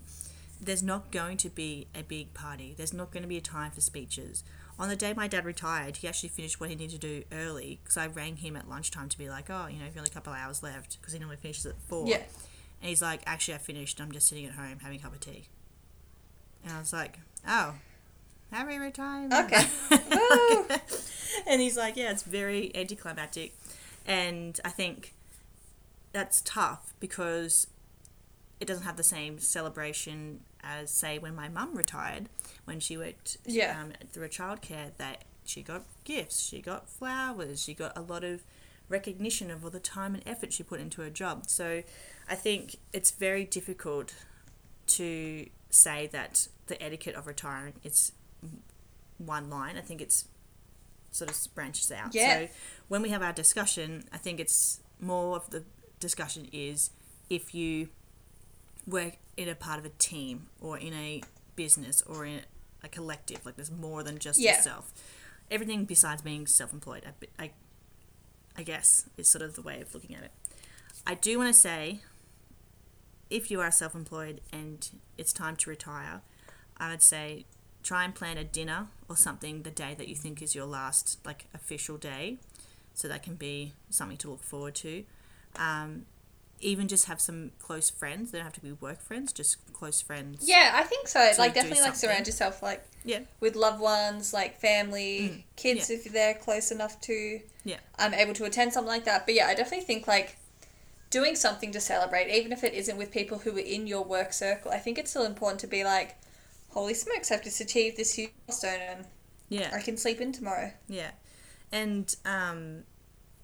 there's 0.60 0.82
not 0.82 1.10
going 1.12 1.36
to 1.38 1.50
be 1.50 1.86
a 1.94 2.02
big 2.02 2.32
party 2.34 2.74
there's 2.76 2.92
not 2.94 3.10
going 3.12 3.22
to 3.22 3.28
be 3.28 3.36
a 3.36 3.42
time 3.42 3.70
for 3.70 3.80
speeches 3.82 4.42
on 4.78 4.88
the 4.88 4.96
day 4.96 5.12
my 5.14 5.26
dad 5.28 5.44
retired 5.44 5.96
he 5.98 6.08
actually 6.08 6.28
finished 6.28 6.60
what 6.60 6.68
he 6.68 6.76
needed 6.76 7.00
to 7.00 7.06
do 7.06 7.24
early 7.32 7.78
because 7.82 7.96
i 7.96 8.06
rang 8.06 8.36
him 8.36 8.56
at 8.56 8.68
lunchtime 8.68 9.08
to 9.08 9.16
be 9.18 9.28
like 9.28 9.48
oh 9.50 9.66
you 9.66 9.78
know 9.78 9.84
you've 9.86 9.96
only 9.96 10.10
a 10.10 10.12
couple 10.12 10.32
of 10.32 10.38
hours 10.38 10.62
left 10.62 10.98
because 11.00 11.12
he 11.12 11.18
normally 11.18 11.36
finishes 11.36 11.64
at 11.66 11.74
four 11.88 12.06
Yeah. 12.06 12.16
and 12.80 12.88
he's 12.88 13.00
like 13.02 13.22
actually 13.26 13.54
i 13.54 13.58
finished 13.58 14.00
i'm 14.00 14.12
just 14.12 14.28
sitting 14.28 14.44
at 14.46 14.52
home 14.52 14.78
having 14.82 14.98
a 14.98 15.02
cup 15.02 15.14
of 15.14 15.20
tea 15.20 15.44
and 16.64 16.72
i 16.74 16.78
was 16.78 16.92
like 16.92 17.18
oh 17.48 17.74
happy 18.52 18.78
retirement 18.78 19.32
Okay. 19.32 19.64
Woo. 19.90 20.66
and 21.48 21.60
he's 21.60 21.76
like, 21.76 21.96
yeah, 21.96 22.10
it's 22.12 22.22
very 22.22 22.70
anticlimactic. 22.76 23.54
And 24.06 24.58
I 24.64 24.68
think 24.70 25.12
that's 26.12 26.40
tough 26.42 26.92
because 27.00 27.66
it 28.60 28.66
doesn't 28.66 28.84
have 28.84 28.96
the 28.96 29.02
same 29.02 29.38
celebration 29.40 30.40
as, 30.66 30.90
say, 30.90 31.18
when 31.18 31.34
my 31.34 31.48
mum 31.48 31.74
retired, 31.74 32.28
when 32.64 32.80
she 32.80 32.96
worked 32.96 33.36
Yeah. 33.46 33.80
um, 33.80 33.92
through 34.12 34.24
a 34.24 34.28
childcare, 34.28 34.90
that 34.96 35.24
she 35.44 35.62
got 35.62 35.84
gifts, 36.04 36.42
she 36.44 36.60
got 36.60 36.88
flowers, 36.88 37.62
she 37.62 37.72
got 37.74 37.96
a 37.96 38.00
lot 38.00 38.24
of 38.24 38.42
recognition 38.88 39.50
of 39.50 39.64
all 39.64 39.70
the 39.70 39.80
time 39.80 40.14
and 40.14 40.22
effort 40.26 40.52
she 40.52 40.62
put 40.62 40.80
into 40.80 41.02
her 41.02 41.10
job. 41.10 41.44
So 41.48 41.82
I 42.28 42.34
think 42.34 42.76
it's 42.92 43.10
very 43.10 43.44
difficult 43.44 44.14
to 44.88 45.46
say 45.70 46.06
that 46.08 46.48
the 46.66 46.80
etiquette 46.82 47.14
of 47.14 47.26
retiring 47.26 47.74
is 47.84 48.12
one 49.18 49.50
line. 49.50 49.76
I 49.76 49.80
think 49.80 50.00
it's 50.00 50.26
sort 51.10 51.30
of 51.30 51.54
branches 51.54 51.90
out. 51.90 52.14
Yeah. 52.14 52.46
So 52.46 52.48
when 52.88 53.02
we 53.02 53.08
have 53.10 53.22
our 53.22 53.32
discussion, 53.32 54.04
I 54.12 54.18
think 54.18 54.38
it's 54.40 54.80
more 55.00 55.36
of 55.36 55.50
the 55.50 55.64
discussion 56.00 56.48
is 56.52 56.90
if 57.30 57.54
you 57.54 57.88
work 58.86 59.14
in 59.36 59.48
a 59.48 59.54
part 59.54 59.78
of 59.78 59.84
a 59.84 59.90
team 59.90 60.46
or 60.60 60.78
in 60.78 60.92
a 60.94 61.22
business 61.56 62.02
or 62.02 62.24
in 62.24 62.40
a 62.82 62.88
collective, 62.88 63.44
like 63.44 63.56
there's 63.56 63.70
more 63.70 64.02
than 64.02 64.18
just 64.18 64.38
Yeah. 64.38 64.56
yourself. 64.56 64.92
Everything 65.50 65.84
besides 65.84 66.22
being 66.22 66.46
self-employed, 66.46 67.04
I, 67.38 67.44
I, 67.44 67.50
I 68.56 68.62
guess, 68.62 69.08
is 69.16 69.28
sort 69.28 69.42
of 69.42 69.54
the 69.54 69.62
way 69.62 69.80
of 69.80 69.94
looking 69.94 70.16
at 70.16 70.22
it. 70.24 70.32
I 71.06 71.14
do 71.14 71.38
want 71.38 71.54
to 71.54 71.58
say, 71.58 72.00
if 73.30 73.50
you 73.50 73.60
are 73.60 73.70
self-employed 73.70 74.40
and 74.52 74.88
it's 75.18 75.32
time 75.32 75.56
to 75.56 75.70
retire, 75.70 76.22
I 76.78 76.90
would 76.90 77.02
say 77.02 77.44
try 77.82 78.04
and 78.04 78.14
plan 78.14 78.36
a 78.38 78.44
dinner 78.44 78.88
or 79.08 79.16
something 79.16 79.62
the 79.62 79.70
day 79.70 79.94
that 79.96 80.08
you 80.08 80.14
think 80.16 80.42
is 80.42 80.54
your 80.54 80.66
last 80.66 81.18
like 81.24 81.46
official 81.54 81.96
day, 81.96 82.38
so 82.94 83.06
that 83.08 83.22
can 83.22 83.34
be 83.36 83.72
something 83.90 84.16
to 84.18 84.30
look 84.30 84.42
forward 84.42 84.74
to. 84.76 85.04
Um, 85.56 86.06
even 86.60 86.88
just 86.88 87.04
have 87.06 87.20
some 87.20 87.52
close 87.58 87.90
friends. 87.90 88.30
They 88.30 88.38
don't 88.38 88.44
have 88.46 88.54
to 88.54 88.60
be 88.60 88.72
work 88.72 89.00
friends, 89.02 89.32
just 89.32 89.56
close 89.72 90.00
friends. 90.00 90.48
Yeah, 90.48 90.72
I 90.74 90.82
think 90.84 91.08
so. 91.08 91.32
Like 91.38 91.54
definitely 91.54 91.82
like 91.82 91.94
surround 91.96 92.26
yourself 92.26 92.62
like 92.62 92.84
Yeah. 93.04 93.20
with 93.40 93.56
loved 93.56 93.80
ones, 93.80 94.32
like 94.32 94.58
family, 94.58 95.18
Mm, 95.20 95.42
kids 95.56 95.90
if 95.90 96.04
they're 96.12 96.34
close 96.34 96.70
enough 96.70 97.00
to 97.02 97.40
Yeah. 97.64 97.78
um 97.98 98.14
able 98.14 98.34
to 98.34 98.44
attend 98.44 98.72
something 98.72 98.88
like 98.88 99.04
that. 99.04 99.26
But 99.26 99.34
yeah, 99.34 99.46
I 99.48 99.54
definitely 99.54 99.84
think 99.86 100.06
like 100.06 100.36
doing 101.10 101.36
something 101.36 101.72
to 101.72 101.80
celebrate, 101.80 102.30
even 102.32 102.52
if 102.52 102.64
it 102.64 102.74
isn't 102.74 102.96
with 102.96 103.10
people 103.12 103.38
who 103.38 103.54
are 103.56 103.60
in 103.60 103.86
your 103.86 104.02
work 104.04 104.32
circle, 104.32 104.70
I 104.72 104.78
think 104.78 104.98
it's 104.98 105.10
still 105.10 105.24
important 105.24 105.60
to 105.60 105.66
be 105.66 105.84
like, 105.84 106.16
Holy 106.70 106.94
smokes, 106.94 107.30
I've 107.30 107.44
just 107.44 107.60
achieved 107.60 107.96
this 107.96 108.14
huge 108.14 108.32
milestone 108.48 108.80
and 108.80 109.06
Yeah. 109.48 109.70
I 109.74 109.80
can 109.80 109.96
sleep 109.96 110.20
in 110.20 110.32
tomorrow. 110.32 110.72
Yeah, 110.88 111.12
and 111.72 112.14
um, 112.24 112.84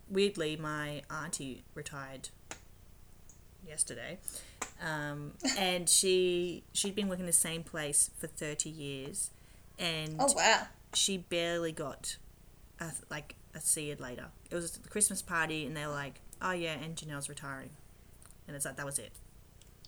weirdly, 0.09 0.57
my 0.57 1.02
auntie 1.11 1.64
retired 1.75 2.28
yesterday, 3.66 4.19
um, 4.85 5.33
and 5.59 5.88
she 5.88 6.64
she'd 6.73 6.95
been 6.95 7.09
working 7.09 7.26
the 7.26 7.33
same 7.33 7.62
place 7.62 8.11
for 8.19 8.26
thirty 8.26 8.71
years, 8.71 9.31
and 9.78 10.16
Oh 10.19 10.33
wow. 10.35 10.66
she 10.95 11.19
barely 11.19 11.73
got 11.73 12.16
a, 12.81 12.90
like 13.11 13.35
a 13.54 13.61
see 13.61 13.88
you 13.90 13.97
later. 13.99 14.26
It 14.50 14.54
was 14.54 14.73
the 14.73 14.88
Christmas 14.88 15.23
party, 15.23 15.66
and 15.66 15.76
they 15.76 15.87
were 15.87 15.92
like, 15.92 16.21
"Oh 16.40 16.52
yeah, 16.52 16.75
and 16.75 16.97
Janelle's 16.97 17.28
retiring," 17.28 17.71
and 18.47 18.57
it's 18.57 18.64
like 18.64 18.76
that 18.76 18.87
was 18.87 18.99
it. 18.99 19.12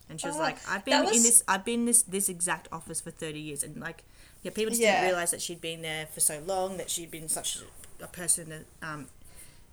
And 0.09 0.21
she 0.21 0.27
was 0.27 0.37
Oh, 0.37 0.41
like, 0.41 0.59
"I've 0.69 0.85
been 0.85 1.03
in 1.07 1.23
this. 1.23 1.43
I've 1.49 1.65
been 1.65 1.81
in 1.81 1.87
this 1.87 2.03
this 2.03 2.29
exact 2.29 2.69
office 2.71 3.01
for 3.01 3.11
thirty 3.11 3.41
years," 3.41 3.63
and 3.63 3.77
like, 3.81 4.05
yeah, 4.43 4.51
people 4.53 4.71
just 4.71 4.83
Yeah. 4.83 4.93
didn't 4.97 5.07
realize 5.07 5.31
that 5.31 5.41
she'd 5.41 5.61
been 5.63 5.81
there 5.83 6.07
for 6.07 6.21
so 6.21 6.41
long, 6.41 6.77
that 6.77 6.91
she'd 6.91 7.11
been 7.11 7.29
such 7.29 7.59
a 8.01 8.07
person 8.09 8.51
that, 8.51 8.65
um, 8.87 9.07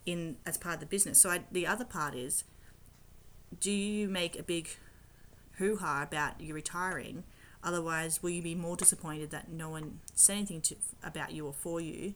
in 0.05 0.37
as 0.45 0.57
part 0.57 0.75
of 0.75 0.79
the 0.79 0.85
business. 0.85 1.21
So 1.21 1.29
I, 1.29 1.41
the 1.51 1.67
other 1.67 1.83
part 1.83 2.15
is, 2.15 2.45
do 3.59 3.71
you 3.71 4.07
make 4.07 4.37
a 4.37 4.43
big 4.43 4.69
hoo 5.57 5.77
ha 5.77 6.03
about 6.03 6.39
you 6.39 6.53
retiring? 6.53 7.23
Otherwise, 7.63 8.23
will 8.23 8.31
you 8.31 8.41
be 8.41 8.55
more 8.55 8.75
disappointed 8.75 9.29
that 9.31 9.49
no 9.49 9.69
one 9.69 9.99
said 10.15 10.37
anything 10.37 10.61
to, 10.61 10.75
about 11.03 11.31
you 11.31 11.45
or 11.45 11.53
for 11.53 11.79
you? 11.79 12.15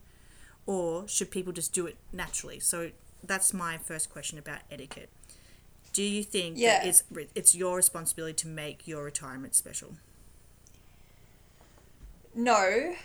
Or 0.65 1.07
should 1.07 1.29
people 1.29 1.53
just 1.53 1.73
do 1.73 1.85
it 1.85 1.97
naturally? 2.11 2.59
So 2.59 2.91
that's 3.23 3.53
my 3.53 3.77
first 3.77 4.09
question 4.09 4.39
about 4.39 4.59
etiquette. 4.71 5.09
Do 5.93 6.01
you 6.03 6.23
think 6.23 6.57
Yeah. 6.57 6.83
it's, 6.83 7.03
it's 7.35 7.53
your 7.55 7.75
responsibility 7.75 8.33
to 8.33 8.47
make 8.47 8.87
your 8.87 9.03
retirement 9.03 9.55
special? 9.55 9.95
No. 12.33 12.95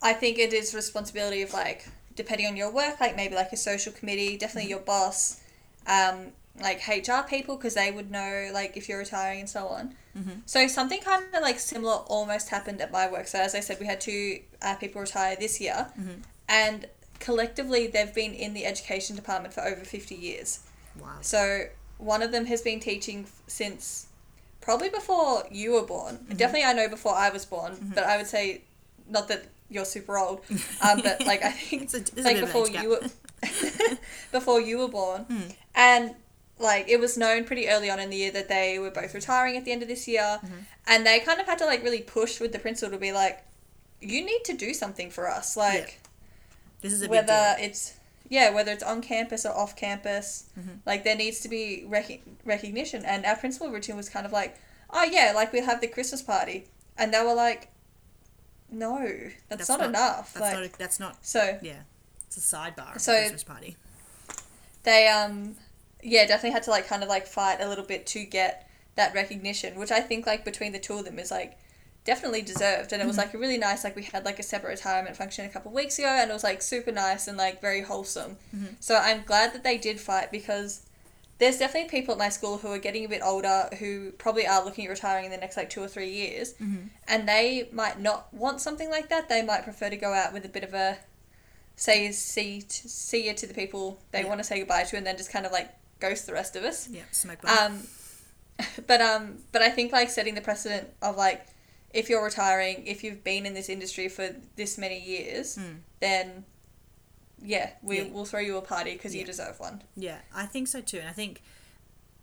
I 0.00 0.12
think 0.12 0.38
it 0.38 0.52
is 0.52 0.74
responsibility 0.74 1.42
of 1.42 1.52
like 1.52 1.86
depending 2.14 2.46
on 2.46 2.56
your 2.56 2.70
work, 2.70 3.00
like 3.00 3.16
maybe 3.16 3.34
like 3.34 3.52
a 3.52 3.56
social 3.56 3.92
committee, 3.92 4.36
definitely 4.36 4.70
your 4.70 4.78
boss. 4.80 5.40
Um, 5.86 6.28
like 6.60 6.80
HR 6.86 7.26
people 7.28 7.56
because 7.56 7.74
they 7.74 7.90
would 7.90 8.10
know 8.10 8.50
like 8.52 8.76
if 8.76 8.88
you're 8.88 8.98
retiring 8.98 9.40
and 9.40 9.48
so 9.48 9.66
on. 9.66 9.94
Mm-hmm. 10.16 10.30
So 10.46 10.68
something 10.68 11.00
kind 11.00 11.24
of 11.34 11.42
like 11.42 11.58
similar 11.58 11.94
almost 12.06 12.48
happened 12.48 12.80
at 12.80 12.92
my 12.92 13.10
work. 13.10 13.26
So 13.26 13.38
as 13.40 13.54
I 13.54 13.60
said, 13.60 13.78
we 13.80 13.86
had 13.86 14.00
two 14.00 14.40
uh, 14.62 14.76
people 14.76 15.00
retire 15.00 15.36
this 15.36 15.60
year, 15.60 15.88
Mm-hmm. 15.98 16.20
and 16.48 16.86
collectively 17.20 17.86
they've 17.86 18.14
been 18.14 18.32
in 18.34 18.54
the 18.54 18.66
education 18.66 19.16
department 19.16 19.54
for 19.54 19.62
over 19.62 19.82
fifty 19.84 20.14
years. 20.14 20.60
Wow. 21.00 21.08
So 21.22 21.64
one 21.98 22.22
of 22.22 22.30
them 22.32 22.44
has 22.46 22.62
been 22.62 22.78
teaching 22.80 23.26
since 23.46 24.06
probably 24.60 24.88
before 24.90 25.44
you 25.50 25.72
were 25.72 25.82
born. 25.86 26.18
Definitely, 26.36 26.64
I 26.64 26.72
know 26.72 26.88
before 26.88 27.14
I 27.14 27.30
was 27.30 27.44
born, 27.44 27.92
but 27.94 28.04
I 28.04 28.16
would 28.16 28.26
say 28.28 28.62
not 29.08 29.26
that 29.28 29.44
you're 29.70 29.84
super 29.84 30.16
old, 30.18 30.42
um, 30.88 31.00
but 31.02 31.26
like 31.26 31.42
I 31.42 31.50
think 31.50 31.82
It's 31.82 31.94
a- 31.94 32.20
a 32.20 32.22
like 32.22 32.36
bit 32.36 32.42
of 32.44 32.54
an 32.54 32.62
before 32.62 32.68
you 32.68 32.88
were 32.90 33.00
before 34.32 34.60
you 34.60 34.78
were 34.78 34.88
born, 34.88 35.22
Hmm. 35.24 35.40
and 35.74 36.14
like 36.64 36.88
it 36.88 36.98
was 36.98 37.16
known 37.16 37.44
pretty 37.44 37.68
early 37.68 37.88
on 37.90 38.00
in 38.00 38.10
the 38.10 38.16
year 38.16 38.32
that 38.32 38.48
they 38.48 38.78
were 38.80 38.90
both 38.90 39.14
retiring 39.14 39.56
at 39.56 39.64
the 39.64 39.70
end 39.72 39.82
of 39.82 39.88
this 39.88 40.08
year, 40.08 40.40
Mm-hmm. 40.42 40.54
and 40.88 41.06
they 41.06 41.20
kind 41.20 41.40
of 41.40 41.46
had 41.46 41.58
to 41.58 41.66
like 41.66 41.84
really 41.84 42.02
push 42.02 42.40
with 42.40 42.52
the 42.52 42.58
principal 42.58 42.90
to 42.92 42.98
be 42.98 43.12
like, 43.12 43.44
you 44.00 44.24
need 44.24 44.42
to 44.44 44.54
do 44.54 44.74
something 44.74 45.10
for 45.10 45.28
us, 45.30 45.56
like 45.56 46.00
This 46.80 46.92
is 46.92 47.00
a 47.02 47.04
big 47.04 47.10
whether 47.12 47.54
deal. 47.56 47.66
it's 47.68 47.94
yeah 48.30 48.48
whether 48.50 48.72
it's 48.72 48.82
on 48.82 49.02
campus 49.02 49.44
or 49.44 49.52
off 49.52 49.76
campus 49.76 50.44
Mhm. 50.58 50.78
like 50.86 51.04
there 51.04 51.14
needs 51.14 51.40
to 51.40 51.48
be 51.48 51.84
rec- 51.86 52.22
recognition 52.46 53.04
and 53.04 53.24
our 53.26 53.36
principal 53.36 53.68
routine 53.70 53.96
was 53.96 54.08
kind 54.08 54.24
of 54.24 54.32
like 54.32 54.56
oh 54.90 55.04
yeah 55.04 55.32
like 55.34 55.52
we'll 55.52 55.66
have 55.66 55.82
the 55.82 55.86
christmas 55.86 56.22
party 56.22 56.64
and 56.96 57.12
they 57.12 57.22
were 57.22 57.34
like 57.34 57.68
no 58.70 58.98
that's, 59.48 59.66
That's 59.66 59.68
not, 59.68 59.80
not- 59.80 59.88
enough 59.90 60.32
That's 60.32 60.40
like 60.40 60.54
not. 60.54 60.64
A, 60.64 60.78
that's 60.78 60.98
not. 61.00 61.16
so 61.24 61.58
Yeah. 61.62 61.80
It's 62.26 62.38
a 62.38 62.56
sidebar. 62.56 62.98
So- 62.98 63.12
Christmas 63.12 63.44
party. 63.44 63.76
they 64.84 65.06
um 65.08 65.56
yeah 66.04 66.26
definitely 66.26 66.50
had 66.52 66.62
to 66.62 66.70
like 66.70 66.86
kind 66.86 67.02
of 67.02 67.08
like 67.08 67.26
fight 67.26 67.60
a 67.60 67.68
little 67.68 67.84
bit 67.84 68.06
to 68.06 68.24
get 68.24 68.68
that 68.96 69.14
recognition 69.14 69.78
which 69.78 69.90
i 69.90 70.00
think 70.00 70.26
like 70.26 70.44
between 70.44 70.72
the 70.72 70.78
two 70.78 70.94
of 70.94 71.04
them 71.04 71.18
is 71.18 71.30
like 71.30 71.58
definitely 72.04 72.42
deserved 72.42 72.92
and 72.92 73.00
it 73.02 73.06
was 73.06 73.16
like 73.16 73.32
a 73.32 73.38
really 73.38 73.56
nice 73.56 73.82
like 73.82 73.96
we 73.96 74.02
had 74.02 74.24
like 74.26 74.38
a 74.38 74.42
separate 74.42 74.70
retirement 74.70 75.16
function 75.16 75.46
a 75.46 75.48
couple 75.48 75.70
of 75.70 75.74
weeks 75.74 75.98
ago 75.98 76.06
and 76.08 76.30
it 76.30 76.34
was 76.34 76.44
like 76.44 76.60
super 76.60 76.92
nice 76.92 77.26
and 77.26 77.38
like 77.38 77.60
very 77.62 77.80
wholesome 77.80 78.36
Mhm. 78.54 78.74
so 78.80 78.96
i'm 78.96 79.22
glad 79.24 79.54
that 79.54 79.64
they 79.64 79.78
did 79.78 79.98
fight 79.98 80.30
because 80.30 80.82
there's 81.38 81.58
definitely 81.58 81.88
people 81.88 82.12
at 82.12 82.18
my 82.18 82.28
school 82.28 82.58
who 82.58 82.68
are 82.68 82.78
getting 82.78 83.04
a 83.06 83.08
bit 83.08 83.22
older 83.24 83.68
who 83.80 84.12
probably 84.12 84.46
are 84.46 84.62
looking 84.64 84.84
at 84.84 84.90
retiring 84.90 85.24
in 85.24 85.30
the 85.30 85.36
next 85.38 85.56
like 85.56 85.70
two 85.70 85.82
or 85.82 85.88
three 85.88 86.10
years 86.10 86.52
Mhm. 86.62 86.90
and 87.08 87.26
they 87.26 87.68
might 87.72 87.98
not 87.98 88.32
want 88.34 88.60
something 88.60 88.90
like 88.90 89.08
that 89.08 89.30
they 89.30 89.40
might 89.42 89.64
prefer 89.64 89.88
to 89.88 89.96
go 89.96 90.12
out 90.12 90.32
with 90.34 90.44
a 90.44 90.48
bit 90.48 90.62
of 90.62 90.74
a 90.74 90.98
say 91.76 92.12
see 92.12 92.62
to, 92.62 92.88
see 92.88 93.26
you 93.26 93.34
to 93.34 93.46
the 93.46 93.54
people 93.54 93.98
they 94.12 94.20
Yeah. 94.22 94.28
want 94.28 94.38
to 94.40 94.44
say 94.44 94.58
goodbye 94.58 94.84
to 94.84 94.96
and 94.96 95.06
then 95.06 95.16
just 95.16 95.30
kind 95.30 95.44
of 95.46 95.52
like 95.52 95.70
ghost 96.00 96.26
the 96.26 96.32
rest 96.32 96.56
of 96.56 96.64
us 96.64 96.88
Yeah. 96.88 97.02
Smoke 97.12 97.42
bomb. 97.42 97.58
um, 97.58 97.82
but 98.86 99.00
um, 99.00 99.38
but 99.52 99.62
I 99.62 99.70
think 99.70 99.92
like 99.92 100.10
setting 100.10 100.34
the 100.34 100.40
precedent 100.40 100.88
of 101.02 101.16
like, 101.16 101.46
if 101.92 102.08
you're 102.08 102.22
retiring, 102.24 102.86
if 102.86 103.02
you've 103.04 103.22
been 103.24 103.46
in 103.46 103.54
this 103.54 103.68
industry 103.68 104.08
for 104.08 104.34
this 104.56 104.78
many 104.78 105.00
years, 105.00 105.56
Mm. 105.56 105.76
then 106.00 106.44
yeah, 107.42 107.70
we 107.82 107.98
Yeah. 108.00 108.08
will 108.08 108.24
throw 108.24 108.40
you 108.40 108.56
a 108.56 108.62
party 108.62 108.92
because 108.94 109.14
you 109.14 109.24
deserve 109.24 109.58
one. 109.60 109.82
Yeah, 109.96 110.18
I 110.34 110.46
think 110.46 110.68
so 110.68 110.80
too, 110.80 110.98
and 110.98 111.08
I 111.08 111.12
think 111.12 111.42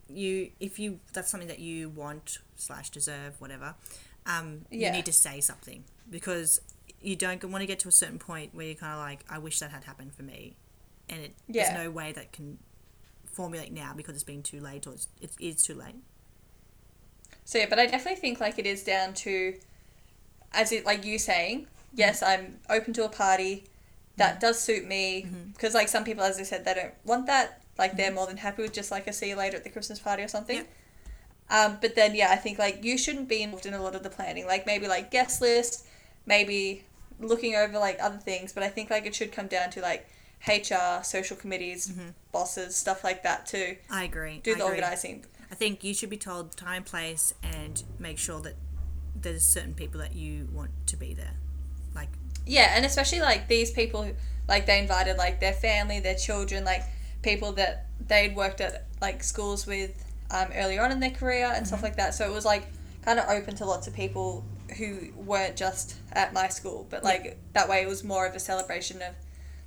you, 0.10 0.52
if 0.60 0.80
you, 0.80 1.00
that's 1.14 1.30
something 1.30 1.48
that 1.48 1.60
you 1.60 1.90
want 1.90 2.40
slash 2.56 2.90
deserve, 2.90 3.40
whatever. 3.40 3.76
Um, 4.26 4.66
Yeah. 4.72 4.88
you 4.88 4.94
need 4.94 5.06
to 5.06 5.14
say 5.14 5.40
something 5.42 5.84
because 6.10 6.60
you 7.02 7.16
don't 7.16 7.44
want 7.46 7.62
to 7.62 7.66
get 7.66 7.80
to 7.80 7.88
a 7.88 7.92
certain 7.92 8.20
point 8.20 8.54
where 8.54 8.66
you're 8.66 8.76
kind 8.76 8.94
of 8.94 9.00
like, 9.00 9.24
I 9.30 9.38
wish 9.38 9.60
that 9.60 9.72
had 9.72 9.84
happened 9.86 10.14
for 10.16 10.24
me, 10.24 10.56
and 11.10 11.22
it, 11.22 11.36
Yeah. 11.48 11.64
there's 11.74 11.86
no 11.86 11.92
way 11.92 12.12
that 12.14 12.32
can 12.32 12.60
formulate 13.34 13.72
now 13.72 13.94
because 13.96 14.16
it's 14.16 14.24
been 14.24 14.44
too 14.44 14.60
late 14.60 14.88
or 14.88 14.94
it's, 14.94 15.08
it 15.20 15.32
is 15.40 15.62
too 15.62 15.76
late. 15.76 15.96
So 17.46 17.58
yeah, 17.58 17.66
but 17.70 17.80
I 17.80 17.86
definitely 17.86 18.22
think 18.22 18.40
like 18.40 18.60
it 18.60 18.66
is 18.66 18.84
down 18.84 19.14
to, 19.16 19.56
as 20.54 20.72
it 20.72 20.86
like 20.86 21.06
you 21.06 21.20
saying, 21.20 21.68
yes, 21.94 22.22
mm-hmm. 22.22 22.46
I'm 22.46 22.60
open 22.70 22.94
to 22.94 23.06
a 23.06 23.10
party, 23.10 23.66
that 24.18 24.40
does 24.40 24.60
suit 24.60 24.88
me 24.88 25.24
mm-hmm. 25.24 25.52
because 25.52 25.74
like 25.74 25.88
some 25.88 26.04
people, 26.04 26.24
as 26.24 26.40
I 26.40 26.44
said, 26.44 26.66
they 26.66 26.74
don't 26.74 26.94
want 27.06 27.26
that. 27.28 27.62
Like 27.78 27.98
they're 27.98 28.08
mm-hmm. 28.08 28.16
more 28.16 28.28
than 28.28 28.38
happy 28.38 28.62
with 28.62 28.74
just 28.74 28.92
like 28.92 29.08
a 29.08 29.14
see 29.14 29.30
you 29.30 29.36
later 29.36 29.58
at 29.58 29.64
the 29.64 29.70
Christmas 29.70 30.00
party 30.00 30.24
or 30.24 30.28
something. 30.28 30.58
Yep. 30.58 30.68
Um, 31.50 31.78
but 31.82 31.96
then 31.96 32.16
yeah, 32.16 32.30
I 32.32 32.36
think 32.38 32.60
like 32.60 32.84
you 32.84 32.98
shouldn't 32.98 33.28
be 33.28 33.42
involved 33.42 33.66
in 33.66 33.74
a 33.74 33.82
lot 33.82 33.96
of 33.96 34.04
the 34.04 34.10
planning. 34.10 34.46
Like 34.46 34.66
maybe 34.66 34.88
like 34.88 35.12
guest 35.12 35.42
list, 35.42 35.86
maybe 36.26 36.84
looking 37.20 37.56
over 37.56 37.78
like 37.78 37.98
other 38.02 38.18
things. 38.18 38.54
But 38.54 38.64
I 38.64 38.70
think 38.70 38.90
like 38.90 39.06
it 39.06 39.16
should 39.16 39.32
come 39.32 39.48
down 39.48 39.70
to 39.72 39.82
like 39.82 40.08
HR, 40.48 41.04
social 41.04 41.38
committees, 41.38 41.94
bosses, 42.32 42.76
stuff 42.76 43.04
like 43.04 43.24
that 43.24 43.46
too. 43.46 43.78
I 43.90 44.04
agree. 44.04 44.40
do 44.44 44.52
I 44.52 44.56
the 44.56 44.64
agree. 44.64 44.76
organizing. 44.78 45.26
I 45.52 45.56
think 45.56 45.84
you 45.84 45.94
should 45.94 46.10
be 46.10 46.18
told 46.18 46.56
time, 46.56 46.84
place, 46.84 47.34
and 47.44 47.84
make 48.00 48.18
sure 48.18 48.40
that 48.42 48.56
there's 49.16 49.44
certain 49.44 49.74
people 49.74 50.00
that 50.00 50.16
you 50.16 50.48
want 50.52 50.72
to 50.88 50.98
be 50.98 51.14
there. 51.14 51.34
Like, 51.94 52.10
Yeah, 52.46 52.74
and 52.76 52.86
especially 52.86 53.20
like 53.20 53.48
these 53.48 53.72
people, 53.72 54.10
like 54.48 54.66
they 54.66 54.80
invited 54.80 55.18
like 55.18 55.40
their 55.40 55.54
family, 55.54 56.00
their 56.00 56.16
children, 56.16 56.64
like 56.64 56.84
people 57.22 57.52
that 57.54 57.88
they'd 58.08 58.36
worked 58.36 58.62
at 58.62 58.88
like 59.02 59.24
schools 59.24 59.68
with 59.68 60.04
um, 60.32 60.48
earlier 60.56 60.82
on 60.82 60.92
in 60.92 61.00
their 61.00 61.12
career 61.12 61.52
and 61.54 61.68
stuff 61.68 61.84
like 61.84 61.98
that. 61.98 62.16
So 62.16 62.26
it 62.26 62.34
was 62.34 62.46
like 62.46 62.68
kind 63.04 63.20
of 63.20 63.30
open 63.30 63.56
to 63.58 63.66
lots 63.66 63.88
of 63.88 63.94
people 63.94 64.44
who 64.78 65.10
weren't 65.16 65.58
just 65.58 65.96
at 66.14 66.34
my 66.34 66.48
school, 66.48 66.88
but 66.90 67.04
like 67.04 67.38
that 67.54 67.68
way 67.68 67.82
it 67.82 67.88
was 67.88 68.04
more 68.04 68.26
of 68.26 68.36
a 68.36 68.40
celebration 68.40 69.02
of 69.02 69.14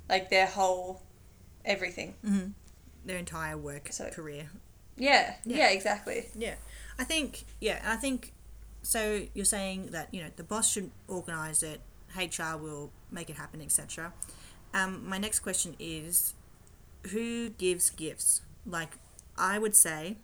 like 0.09 0.29
their 0.29 0.45
whole 0.47 1.01
everything. 1.63 2.13
their 3.05 3.17
entire 3.17 3.57
work 3.57 3.91
So- 3.91 4.09
career. 4.09 4.49
Yeah, 4.97 5.35
Yeah. 5.45 5.57
yeah, 5.57 5.69
exactly. 5.69 6.29
Yeah, 6.35 6.55
I 6.97 7.03
think 7.03 7.45
yeah, 7.59 7.81
I 7.85 7.97
think 7.97 8.31
so. 8.81 9.27
You're 9.33 9.45
saying 9.45 9.87
that 9.91 10.13
you 10.13 10.23
know 10.23 10.29
the 10.35 10.43
boss 10.43 10.71
should 10.71 10.89
organise 11.07 11.61
it, 11.63 11.81
HR 12.15 12.55
will 12.57 12.91
make 13.11 13.29
it 13.29 13.35
happen, 13.35 13.61
etc. 13.61 14.13
Um, 14.73 15.07
my 15.07 15.17
next 15.17 15.39
question 15.39 15.75
is, 15.79 16.33
who 17.11 17.49
gives 17.49 17.89
gifts? 17.89 18.41
Like, 18.65 18.97
I 19.37 19.59
would 19.59 19.75
say, 19.75 20.17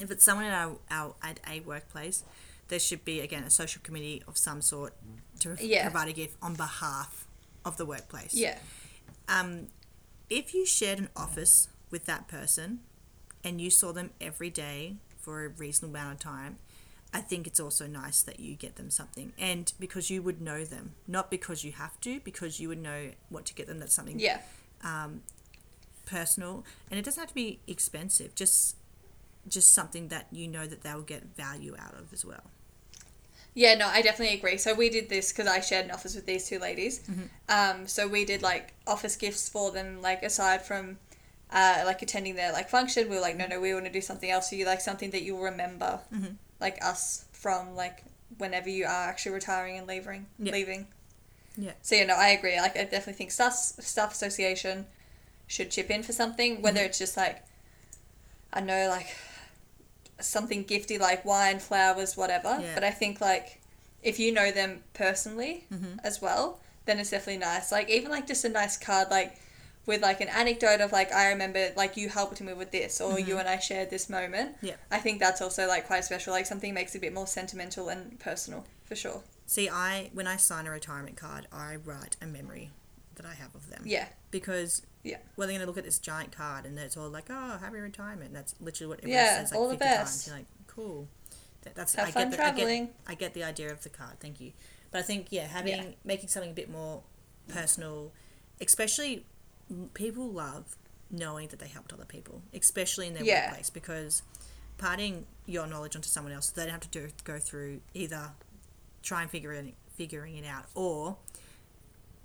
if 0.00 0.10
it's 0.10 0.24
someone 0.24 0.46
at 0.46 0.54
our, 0.54 0.76
our 0.90 1.14
at 1.22 1.38
a 1.48 1.60
workplace, 1.60 2.24
there 2.68 2.78
should 2.80 3.04
be 3.04 3.20
again 3.20 3.44
a 3.44 3.50
social 3.50 3.80
committee 3.82 4.22
of 4.26 4.36
some 4.38 4.60
sort 4.62 4.94
to 5.40 5.56
Yeah. 5.60 5.82
provide 5.82 6.08
a 6.08 6.12
gift 6.12 6.36
on 6.42 6.54
behalf 6.54 7.26
of 7.64 7.76
the 7.76 7.84
workplace 7.86 8.32
Yeah, 8.34 8.58
um, 9.28 9.68
if 10.28 10.54
you 10.54 10.66
shared 10.66 10.98
an 10.98 11.08
office 11.16 11.68
with 11.90 12.06
that 12.06 12.28
person 12.28 12.80
and 13.44 13.60
you 13.60 13.70
saw 13.70 13.92
them 13.92 14.10
every 14.20 14.50
day 14.50 14.96
for 15.20 15.44
a 15.44 15.48
reasonable 15.48 15.96
amount 15.96 16.14
of 16.14 16.20
time, 16.20 16.58
I 17.12 17.20
think 17.20 17.46
it's 17.46 17.60
also 17.60 17.86
nice 17.86 18.22
that 18.22 18.40
you 18.40 18.54
get 18.54 18.76
them 18.76 18.90
something. 18.90 19.32
And 19.38 19.72
because 19.78 20.10
you 20.10 20.22
would 20.22 20.40
know 20.40 20.64
them, 20.64 20.94
not 21.06 21.30
because 21.30 21.64
you 21.64 21.72
have 21.72 22.00
to, 22.00 22.20
because 22.20 22.60
you 22.60 22.68
would 22.68 22.82
know 22.82 23.10
what 23.28 23.46
to 23.46 23.54
get 23.54 23.66
them. 23.66 23.78
That's 23.78 23.94
something 23.94 24.18
yeah, 24.18 24.40
um, 24.82 25.22
personal, 26.04 26.64
and 26.90 26.98
it 26.98 27.04
doesn't 27.04 27.20
have 27.20 27.28
to 27.28 27.34
be 27.34 27.60
expensive. 27.66 28.34
Just 28.34 28.76
just 29.48 29.72
something 29.72 30.08
that 30.08 30.26
you 30.32 30.48
know 30.48 30.66
that 30.66 30.82
they'll 30.82 31.02
get 31.02 31.36
value 31.36 31.74
out 31.78 31.94
of 31.94 32.12
as 32.12 32.24
well. 32.24 32.50
Yeah, 33.56 33.74
no, 33.74 33.86
I 33.88 34.02
definitely 34.02 34.36
agree. 34.36 34.58
So 34.58 34.74
we 34.74 34.90
did 34.90 35.08
this 35.08 35.32
because 35.32 35.46
I 35.46 35.60
shared 35.60 35.86
an 35.86 35.90
office 35.90 36.14
with 36.14 36.26
these 36.26 36.46
two 36.46 36.58
ladies. 36.58 37.00
Um, 37.48 37.88
so 37.88 38.06
we 38.06 38.26
did 38.26 38.42
like 38.42 38.74
office 38.86 39.16
gifts 39.16 39.48
for 39.48 39.72
them, 39.72 40.02
like 40.02 40.22
aside 40.22 40.60
from 40.60 40.98
uh, 41.50 41.82
like 41.86 42.02
attending 42.02 42.36
their 42.36 42.52
like 42.52 42.68
function. 42.68 43.08
We 43.08 43.16
were 43.16 43.22
like, 43.22 43.38
no, 43.38 43.46
no, 43.46 43.58
we 43.58 43.72
want 43.72 43.86
to 43.86 43.90
do 43.90 44.02
something 44.02 44.30
else 44.30 44.50
for 44.50 44.56
you, 44.56 44.66
like 44.66 44.82
something 44.82 45.10
that 45.12 45.22
you'll 45.22 45.40
remember, 45.40 46.00
like 46.60 46.84
us 46.84 47.24
from 47.32 47.74
like 47.74 48.04
whenever 48.36 48.68
you 48.68 48.84
are 48.84 49.08
actually 49.08 49.32
retiring 49.32 49.78
and 49.78 49.86
leaving. 49.86 50.26
Yeah. 50.38 50.52
Leaving. 50.52 50.86
Yeah. 51.56 51.72
So 51.80 51.94
yeah, 51.94 52.04
no, 52.04 52.14
I 52.14 52.28
agree. 52.28 52.60
Like 52.60 52.76
I 52.76 52.84
definitely 52.84 53.14
think 53.14 53.30
staff 53.30 53.54
staff 53.54 54.12
association 54.12 54.84
should 55.46 55.70
chip 55.70 55.90
in 55.90 56.02
for 56.02 56.12
something, 56.12 56.60
whether 56.60 56.82
it's 56.82 56.98
just 56.98 57.16
like 57.16 57.42
I 58.52 58.60
know 58.60 58.88
like 58.90 59.16
something 60.20 60.64
gifty 60.64 60.98
like 60.98 61.24
wine, 61.24 61.58
flowers, 61.58 62.16
whatever. 62.16 62.58
Yeah. 62.60 62.74
But 62.74 62.84
I 62.84 62.90
think 62.90 63.20
like 63.20 63.60
if 64.02 64.18
you 64.18 64.32
know 64.32 64.50
them 64.50 64.82
personally 64.94 65.64
mm-hmm. 65.72 65.98
as 66.04 66.20
well, 66.22 66.60
then 66.86 66.98
it's 66.98 67.10
definitely 67.10 67.40
nice. 67.40 67.72
Like 67.72 67.90
even 67.90 68.10
like 68.10 68.26
just 68.26 68.44
a 68.44 68.48
nice 68.48 68.76
card 68.76 69.08
like 69.10 69.38
with 69.86 70.02
like 70.02 70.20
an 70.20 70.28
anecdote 70.28 70.80
of 70.80 70.92
like 70.92 71.12
I 71.12 71.28
remember 71.28 71.70
like 71.76 71.96
you 71.96 72.08
helped 72.08 72.40
me 72.40 72.52
with 72.52 72.72
this 72.72 73.00
or 73.00 73.18
you 73.18 73.26
mm-hmm. 73.26 73.38
and 73.40 73.48
I 73.48 73.58
shared 73.58 73.90
this 73.90 74.08
moment. 74.08 74.56
Yeah. 74.62 74.74
I 74.90 74.98
think 74.98 75.20
that's 75.20 75.40
also 75.40 75.66
like 75.66 75.86
quite 75.86 76.04
special. 76.04 76.32
Like 76.32 76.46
something 76.46 76.74
makes 76.74 76.94
it 76.94 76.98
a 76.98 77.00
bit 77.00 77.12
more 77.12 77.26
sentimental 77.26 77.88
and 77.88 78.18
personal 78.18 78.64
for 78.84 78.96
sure. 78.96 79.22
See, 79.46 79.68
I 79.68 80.10
when 80.12 80.26
I 80.26 80.36
sign 80.36 80.66
a 80.66 80.70
retirement 80.70 81.16
card, 81.16 81.46
I 81.52 81.76
write 81.76 82.16
a 82.20 82.26
memory 82.26 82.70
that 83.14 83.26
I 83.26 83.34
have 83.34 83.54
of 83.54 83.70
them. 83.70 83.82
Yeah. 83.84 84.06
because 84.30 84.82
Yeah. 85.06 85.18
well, 85.36 85.46
they're 85.46 85.56
going 85.56 85.60
to 85.60 85.66
look 85.66 85.78
at 85.78 85.84
this 85.84 85.98
giant 85.98 86.32
card 86.32 86.64
and 86.66 86.78
it's 86.78 86.96
all 86.96 87.08
like, 87.08 87.26
oh, 87.30 87.58
happy 87.58 87.78
retirement. 87.78 88.32
That's 88.34 88.54
literally 88.60 88.88
what 88.88 88.98
everyone 89.00 89.18
Yeah, 89.18 89.38
says 89.38 89.50
like 89.52 89.60
all 89.60 89.68
the 89.68 89.74
50 89.74 89.84
best. 89.84 89.98
times. 89.98 90.26
You're 90.26 90.36
like, 90.36 90.46
cool. 90.66 91.08
That, 91.62 91.74
that's 91.74 91.94
Have 91.94 92.08
I 92.08 92.10
fun 92.10 92.30
get 92.30 92.36
the, 92.36 92.42
I 92.44 92.50
traveling. 92.50 92.86
get, 92.86 92.94
I 93.06 93.14
get 93.14 93.34
the 93.34 93.44
idea 93.44 93.70
of 93.72 93.82
the 93.82 93.88
card. 93.88 94.18
Thank 94.20 94.40
you. 94.40 94.52
But 94.90 94.98
I 94.98 95.02
think 95.02 95.26
yeah, 95.30 95.46
having 95.46 95.76
Yeah. 95.76 95.84
making 96.04 96.28
something 96.28 96.50
a 96.50 96.54
bit 96.54 96.70
more 96.70 97.02
personal, 97.48 98.12
especially 98.60 99.24
people 99.94 100.28
love 100.30 100.76
knowing 101.10 101.48
that 101.48 101.58
they 101.60 101.68
helped 101.68 101.92
other 101.92 102.04
people, 102.04 102.42
especially 102.52 103.06
in 103.06 103.14
their 103.14 103.24
Yeah. 103.24 103.46
workplace, 103.46 103.70
because 103.70 104.22
parting 104.78 105.26
your 105.46 105.66
knowledge 105.66 105.94
onto 105.96 106.08
someone 106.08 106.32
else, 106.32 106.50
they 106.50 106.62
don't 106.64 106.72
have 106.72 106.80
to 106.80 106.88
do 106.88 107.08
go 107.24 107.38
through 107.38 107.80
either 107.94 108.32
try 109.02 109.22
and 109.22 109.30
figure 109.30 109.52
it 109.52 109.74
figuring 109.96 110.36
it 110.36 110.44
out 110.44 110.66
or 110.74 111.16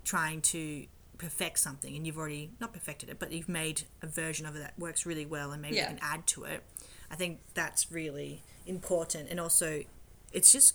trying 0.04 0.40
to 0.42 0.84
perfect 1.22 1.58
something 1.58 1.94
and 1.96 2.06
you've 2.06 2.18
already 2.18 2.50
not 2.60 2.72
perfected 2.72 3.08
it 3.08 3.18
but 3.18 3.32
you've 3.32 3.48
made 3.48 3.82
a 4.02 4.06
version 4.06 4.44
of 4.44 4.56
it 4.56 4.58
that 4.58 4.74
works 4.78 5.06
really 5.06 5.24
well 5.24 5.52
and 5.52 5.62
maybe 5.62 5.76
Yeah. 5.76 5.82
you 5.82 5.96
can 5.96 5.98
add 6.02 6.26
to 6.34 6.44
it 6.44 6.62
i 7.10 7.14
think 7.14 7.38
that's 7.54 7.90
really 7.92 8.42
important 8.66 9.28
and 9.30 9.38
also 9.38 9.84
it's 10.32 10.50
just 10.52 10.74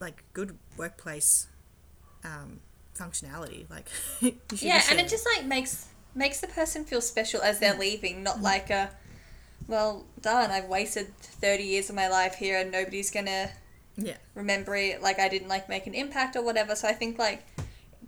like 0.00 0.24
good 0.32 0.56
workplace 0.76 1.46
um, 2.24 2.60
functionality 2.98 3.68
like 3.70 3.88
yeah, 4.60 4.82
and 4.90 4.98
it 5.00 5.08
just 5.08 5.26
like 5.36 5.44
makes 5.46 5.86
makes 6.14 6.40
the 6.40 6.46
person 6.46 6.84
feel 6.84 7.00
special 7.00 7.40
as 7.42 7.56
Mm. 7.56 7.60
they're 7.60 7.78
leaving, 7.78 8.22
not 8.22 8.40
like 8.42 8.70
a 8.70 8.90
well 9.66 10.04
done. 10.20 10.50
I've 10.50 10.66
wasted 10.66 11.06
thirty 11.18 11.64
years 11.64 11.88
of 11.90 11.96
my 11.96 12.08
life 12.08 12.34
here, 12.34 12.58
and 12.60 12.70
nobody's 12.70 13.10
gonna 13.10 13.50
yeah 13.96 14.16
remember 14.34 14.76
it. 14.76 15.02
Like 15.02 15.18
I 15.18 15.28
didn't 15.28 15.48
like 15.48 15.68
make 15.68 15.86
an 15.86 15.94
impact 15.94 16.36
or 16.36 16.42
whatever. 16.42 16.74
So 16.76 16.86
I 16.88 16.92
think 16.92 17.18
like 17.18 17.42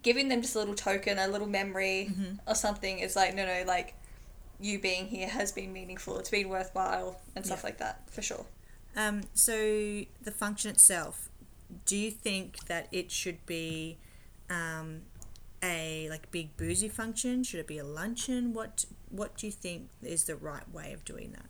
giving 0.04 0.28
them 0.28 0.40
just 0.42 0.54
a 0.54 0.58
little 0.60 0.74
token, 0.76 1.18
a 1.18 1.26
little 1.26 1.48
memory 1.48 2.10
Mm-hmm. 2.12 2.48
or 2.48 2.54
something 2.54 3.00
is 3.00 3.16
like 3.16 3.34
no, 3.34 3.44
no, 3.44 3.64
like 3.66 3.94
you 4.60 4.78
being 4.78 5.06
here 5.08 5.28
has 5.28 5.50
been 5.50 5.72
meaningful. 5.72 6.18
It's 6.20 6.30
been 6.30 6.48
worthwhile 6.48 7.20
and 7.34 7.44
stuff 7.44 7.60
Yeah. 7.62 7.66
like 7.68 7.78
that 7.78 8.08
for 8.08 8.22
sure. 8.22 8.46
Um, 8.96 9.22
so 9.34 9.52
the 10.22 10.30
function 10.30 10.70
itself, 10.70 11.28
do 11.86 11.96
you 11.96 12.12
think 12.12 12.66
that 12.66 12.86
it 12.92 13.10
should 13.10 13.44
be 13.46 13.98
um, 14.48 15.02
a 15.62 16.08
like 16.08 16.30
big 16.30 16.56
boozy 16.56 16.88
function? 16.88 17.42
Should 17.42 17.58
it 17.60 17.66
be 17.66 17.78
a 17.78 17.84
luncheon? 17.84 18.52
What 18.54 18.84
What 19.10 19.36
do 19.36 19.46
you 19.46 19.52
think 19.52 19.88
is 20.02 20.24
the 20.24 20.36
right 20.36 20.68
way 20.72 20.92
of 20.92 21.04
doing 21.04 21.32
that? 21.32 21.46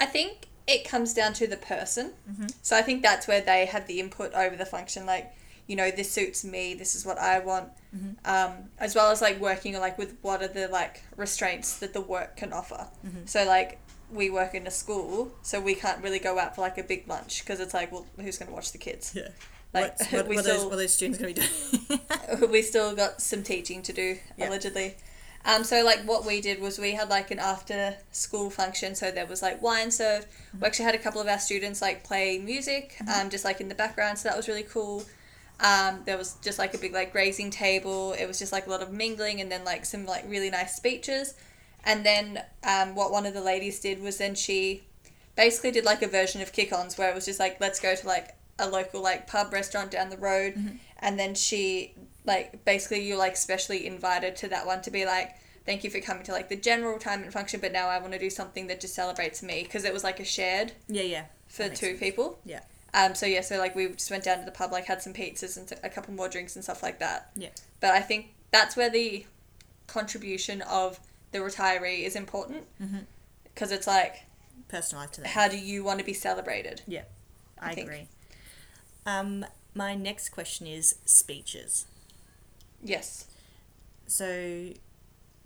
I 0.00 0.06
think 0.06 0.48
it 0.66 0.84
comes 0.86 1.14
down 1.14 1.32
to 1.34 1.46
the 1.46 1.56
person. 1.56 2.12
Mm-hmm. 2.30 2.46
So 2.62 2.76
I 2.76 2.82
think 2.82 3.02
that's 3.02 3.26
where 3.26 3.40
they 3.40 3.66
have 3.66 3.86
the 3.86 3.98
input 4.00 4.32
over 4.34 4.56
the 4.56 4.66
function. 4.66 5.06
Like, 5.06 5.32
you 5.72 5.76
know, 5.76 5.90
this 5.90 6.12
suits 6.12 6.44
me. 6.44 6.74
This 6.74 6.94
is 6.94 7.06
what 7.06 7.16
I 7.16 7.38
want. 7.38 7.70
Mm-hmm. 7.96 8.30
Um, 8.30 8.64
as 8.78 8.94
well 8.94 9.10
as 9.10 9.22
like 9.22 9.40
working 9.40 9.72
like 9.80 9.96
with 9.96 10.18
what 10.20 10.42
are 10.42 10.48
the 10.48 10.68
like 10.68 11.02
restraints 11.16 11.78
that 11.78 11.94
the 11.94 12.02
work 12.02 12.36
can 12.36 12.52
offer. 12.52 12.86
Mm-hmm. 13.06 13.24
So 13.24 13.46
like 13.46 13.78
we 14.12 14.28
work 14.28 14.54
in 14.54 14.66
a 14.66 14.70
school, 14.70 15.32
so 15.40 15.58
we 15.62 15.74
can't 15.74 16.02
really 16.04 16.18
go 16.18 16.38
out 16.38 16.54
for 16.54 16.60
like 16.60 16.76
a 16.76 16.82
big 16.82 17.08
lunch 17.08 17.40
because 17.40 17.58
it's 17.58 17.72
like, 17.72 17.90
well, 17.90 18.04
who's 18.20 18.36
going 18.36 18.48
to 18.50 18.54
watch 18.54 18.72
the 18.72 18.76
kids? 18.76 19.14
Yeah. 19.16 19.28
Like, 19.72 19.98
what, 20.12 20.28
we 20.28 20.36
what, 20.36 20.44
are 20.44 20.48
those, 20.48 20.58
still- 20.58 20.68
what 20.68 20.74
are 20.74 20.76
those 20.76 20.92
students 20.94 21.18
going 21.18 21.34
to 21.36 21.40
be 21.40 21.96
doing? 22.36 22.50
we 22.52 22.60
still 22.60 22.94
got 22.94 23.22
some 23.22 23.42
teaching 23.42 23.80
to 23.84 23.94
do 23.94 24.18
Yeah. 24.36 24.50
allegedly 24.50 24.96
um, 25.44 25.64
so 25.64 25.84
like 25.84 26.00
what 26.04 26.24
we 26.24 26.40
did 26.40 26.60
was 26.60 26.78
we 26.78 26.92
had 26.92 27.08
like 27.08 27.30
an 27.30 27.38
after 27.38 27.96
school 28.12 28.48
function 28.50 28.94
so 28.94 29.10
there 29.10 29.26
was 29.26 29.42
like 29.42 29.60
wine 29.60 29.90
served 29.90 30.28
we 30.60 30.66
actually 30.66 30.84
had 30.84 30.94
a 30.94 30.98
couple 30.98 31.20
of 31.20 31.26
our 31.26 31.38
students 31.38 31.82
like 31.82 32.04
play 32.04 32.38
music 32.38 32.96
um, 33.12 33.28
just 33.28 33.44
like 33.44 33.60
in 33.60 33.68
the 33.68 33.74
background 33.74 34.18
so 34.18 34.28
that 34.28 34.36
was 34.36 34.46
really 34.46 34.62
cool 34.62 35.02
um, 35.60 36.02
there 36.04 36.18
was 36.18 36.36
just 36.42 36.58
like 36.58 36.74
a 36.74 36.78
big 36.78 36.92
like 36.92 37.12
grazing 37.12 37.50
table. 37.50 38.12
It 38.12 38.26
was 38.26 38.38
just 38.38 38.52
like 38.52 38.66
a 38.66 38.70
lot 38.70 38.82
of 38.82 38.92
mingling 38.92 39.40
and 39.40 39.50
then 39.50 39.64
like 39.64 39.84
some 39.84 40.06
like 40.06 40.24
really 40.28 40.50
nice 40.50 40.76
speeches. 40.76 41.34
And 41.84 42.04
then 42.06 42.42
um, 42.64 42.94
what 42.94 43.10
one 43.10 43.26
of 43.26 43.34
the 43.34 43.40
ladies 43.40 43.80
did 43.80 44.00
was 44.00 44.18
then 44.18 44.34
she 44.34 44.82
basically 45.36 45.70
did 45.70 45.84
like 45.84 46.02
a 46.02 46.08
version 46.08 46.42
of 46.42 46.52
kick-ons 46.52 46.98
where 46.98 47.10
it 47.10 47.14
was 47.14 47.24
just 47.24 47.40
like 47.40 47.60
let's 47.60 47.80
go 47.80 47.94
to 47.94 48.06
like 48.06 48.36
a 48.58 48.68
local 48.68 49.02
like 49.02 49.26
pub 49.26 49.52
restaurant 49.52 49.90
down 49.90 50.10
the 50.10 50.18
road. 50.18 50.78
And 50.98 51.18
then 51.18 51.34
she 51.34 51.94
like 52.24 52.64
basically 52.64 53.06
you're 53.06 53.18
like 53.18 53.36
specially 53.36 53.86
invited 53.86 54.36
to 54.36 54.48
that 54.48 54.66
one 54.66 54.80
to 54.82 54.90
be 54.90 55.04
like 55.04 55.36
thank 55.66 55.84
you 55.84 55.90
for 55.90 56.00
coming 56.00 56.22
to 56.24 56.32
like 56.32 56.48
the 56.48 56.56
general 56.56 56.92
retirement 56.92 57.32
function 57.32 57.60
but 57.60 57.72
now 57.72 57.88
i 57.88 57.98
want 57.98 58.12
to 58.12 58.18
do 58.18 58.30
something 58.30 58.66
that 58.68 58.80
just 58.80 58.94
celebrates 58.94 59.42
me 59.42 59.62
because 59.62 59.84
it 59.84 59.92
was 59.92 60.04
like 60.04 60.20
a 60.20 60.24
shared 60.24 60.72
yeah, 60.88 61.02
yeah. 61.02 61.24
for 61.48 61.68
two 61.68 61.86
sense. 61.86 61.98
people. 61.98 62.38
Yeah, 62.44 62.60
um 62.94 63.14
so 63.14 63.26
yeah 63.26 63.40
so 63.40 63.58
like 63.58 63.74
we 63.74 63.88
just 63.88 64.10
went 64.10 64.24
down 64.24 64.38
to 64.38 64.44
the 64.44 64.50
pub 64.50 64.70
like 64.72 64.84
had 64.86 65.00
some 65.02 65.12
pizzas 65.12 65.56
and 65.56 65.72
a 65.82 65.88
couple 65.88 66.12
more 66.14 66.28
drinks 66.28 66.54
and 66.56 66.64
stuff 66.64 66.82
like 66.82 66.98
that 66.98 67.30
yeah, 67.36 67.48
but 67.80 67.90
i 67.90 68.00
think 68.00 68.34
that's 68.50 68.76
where 68.76 68.90
the 68.90 69.24
contribution 69.86 70.62
of 70.62 71.00
the 71.32 71.38
retiree 71.38 72.04
is 72.04 72.14
important 72.16 72.64
because 73.44 73.72
it's 73.72 73.86
like 73.86 74.24
personalized 74.68 75.14
to 75.14 75.20
them. 75.22 75.30
how 75.30 75.48
do 75.48 75.58
you 75.58 75.82
want 75.84 75.98
to 75.98 76.04
be 76.04 76.12
celebrated 76.14 76.82
Yeah, 76.86 77.02
I, 77.58 77.70
I 77.70 77.72
agree. 77.72 78.08
Um, 79.04 79.44
my 79.74 79.94
next 79.94 80.28
question 80.30 80.66
is 80.66 80.96
speeches. 81.06 81.86
yes 82.82 83.26
So, 84.06 84.70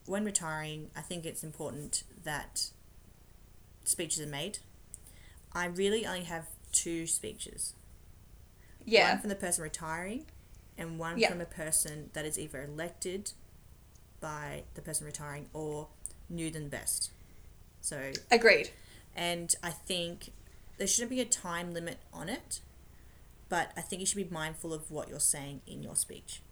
when 0.06 0.24
retiring, 0.24 0.90
I 0.96 1.00
think 1.00 1.24
it's 1.24 1.42
important 1.42 2.02
that 2.24 2.70
speeches 3.84 4.20
are 4.20 4.26
made. 4.30 4.58
I 5.52 5.66
really 5.66 6.04
only 6.06 6.24
have 6.24 6.46
two 6.76 7.06
speeches. 7.06 7.72
yeah 8.84 9.10
One 9.12 9.20
from 9.20 9.28
the 9.30 9.36
person 9.36 9.62
retiring, 9.64 10.26
and 10.78 10.98
one 10.98 11.18
Yeah. 11.18 11.30
from 11.30 11.40
a 11.40 11.46
person 11.46 12.10
that 12.12 12.24
is 12.26 12.38
either 12.38 12.62
elected 12.62 13.32
by 14.20 14.64
the 14.74 14.82
person 14.82 15.06
retiring 15.06 15.48
or 15.52 15.88
new 16.28 16.50
than 16.50 16.68
best. 16.68 17.10
So, 17.80 18.12
agreed 18.30 18.70
and 19.14 19.54
I 19.62 19.70
think 19.70 20.32
there 20.76 20.86
shouldn't 20.86 21.10
be 21.10 21.20
a 21.22 21.24
time 21.24 21.72
limit 21.72 21.98
on 22.12 22.28
it, 22.28 22.60
but 23.48 23.72
I 23.76 23.80
think 23.80 24.00
you 24.00 24.06
should 24.06 24.16
be 24.28 24.34
mindful 24.34 24.74
of 24.74 24.90
what 24.90 25.08
you're 25.08 25.20
saying 25.20 25.62
in 25.66 25.82
your 25.82 25.96
speech. 25.96 26.42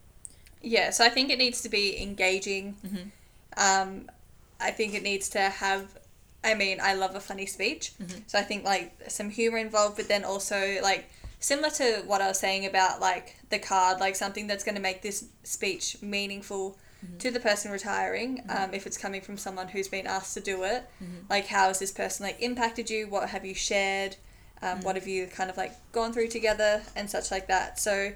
Yeah, 0.62 0.88
so 0.90 1.04
I 1.04 1.10
think 1.10 1.28
it 1.30 1.36
needs 1.36 1.60
to 1.62 1.68
be 1.68 2.00
engaging. 2.02 2.76
Mhm. 2.82 3.10
Um, 3.58 4.10
I 4.58 4.70
think 4.70 4.94
it 4.94 5.02
needs 5.02 5.28
to 5.30 5.40
have. 5.50 5.98
I 6.44 6.54
mean, 6.54 6.78
I 6.82 6.94
love 6.94 7.14
a 7.16 7.20
funny 7.20 7.46
speech, 7.46 7.92
Mm-hmm. 8.00 8.18
so 8.26 8.38
I 8.38 8.42
think 8.42 8.64
like 8.64 8.92
some 9.08 9.30
humor 9.30 9.58
involved, 9.58 9.96
but 9.96 10.08
then 10.08 10.24
also 10.24 10.78
like 10.82 11.10
similar 11.40 11.70
to 11.70 12.02
what 12.06 12.20
I 12.20 12.28
was 12.28 12.38
saying 12.38 12.66
about 12.66 13.00
like 13.00 13.36
the 13.50 13.58
card, 13.58 13.98
like 14.00 14.14
something 14.16 14.46
that's 14.46 14.64
going 14.64 14.74
to 14.76 14.80
make 14.80 15.02
this 15.02 15.24
speech 15.42 15.96
meaningful 16.02 16.76
Mm-hmm. 17.04 17.18
to 17.18 17.30
the 17.30 17.40
person 17.40 17.70
retiring. 17.70 18.42
Um, 18.48 18.72
if 18.72 18.86
it's 18.86 18.96
coming 18.96 19.20
from 19.20 19.36
someone 19.36 19.68
who's 19.68 19.88
been 19.88 20.06
asked 20.06 20.32
to 20.34 20.40
do 20.40 20.62
it, 20.64 20.84
Mm-hmm. 21.02 21.26
like 21.28 21.46
how 21.46 21.68
has 21.68 21.78
this 21.78 21.92
person 21.92 22.24
like 22.24 22.40
impacted 22.40 22.88
you? 22.90 23.08
What 23.08 23.28
have 23.30 23.44
you 23.44 23.54
shared? 23.54 24.16
Um, 24.62 24.68
Mm-hmm. 24.78 24.84
What 24.86 24.94
have 24.96 25.06
you 25.08 25.26
kind 25.26 25.50
of 25.50 25.56
like 25.58 25.72
gone 25.92 26.12
through 26.14 26.28
together 26.28 26.82
and 26.96 27.10
such 27.10 27.30
like 27.30 27.46
that. 27.48 27.78
So 27.78 28.12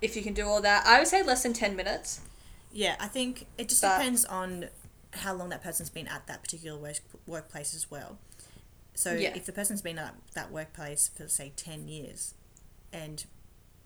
if 0.00 0.16
you 0.16 0.22
can 0.22 0.34
do 0.34 0.46
all 0.46 0.60
that, 0.62 0.84
I 0.86 0.98
would 0.98 1.08
say 1.08 1.22
less 1.22 1.42
than 1.42 1.52
ten 1.52 1.76
minutes. 1.76 2.20
Yeah, 2.72 2.96
I 3.00 3.08
think 3.08 3.46
it 3.58 3.68
just 3.68 3.82
But- 3.82 3.98
depends 3.98 4.24
on 4.24 4.68
how 5.14 5.34
long 5.34 5.50
that 5.50 5.62
person's 5.62 5.90
been 5.90 6.08
at 6.08 6.26
that 6.26 6.42
particular 6.42 6.78
work, 6.78 6.96
workplace 7.26 7.74
as 7.74 7.90
well. 7.90 8.18
So 8.94 9.12
Yeah. 9.12 9.34
if 9.34 9.46
the 9.46 9.52
person's 9.52 9.82
been 9.82 9.98
at 9.98 10.14
that 10.34 10.50
workplace 10.50 11.08
for 11.08 11.28
say 11.28 11.52
ten 11.56 11.88
years, 11.88 12.34
and 12.92 13.24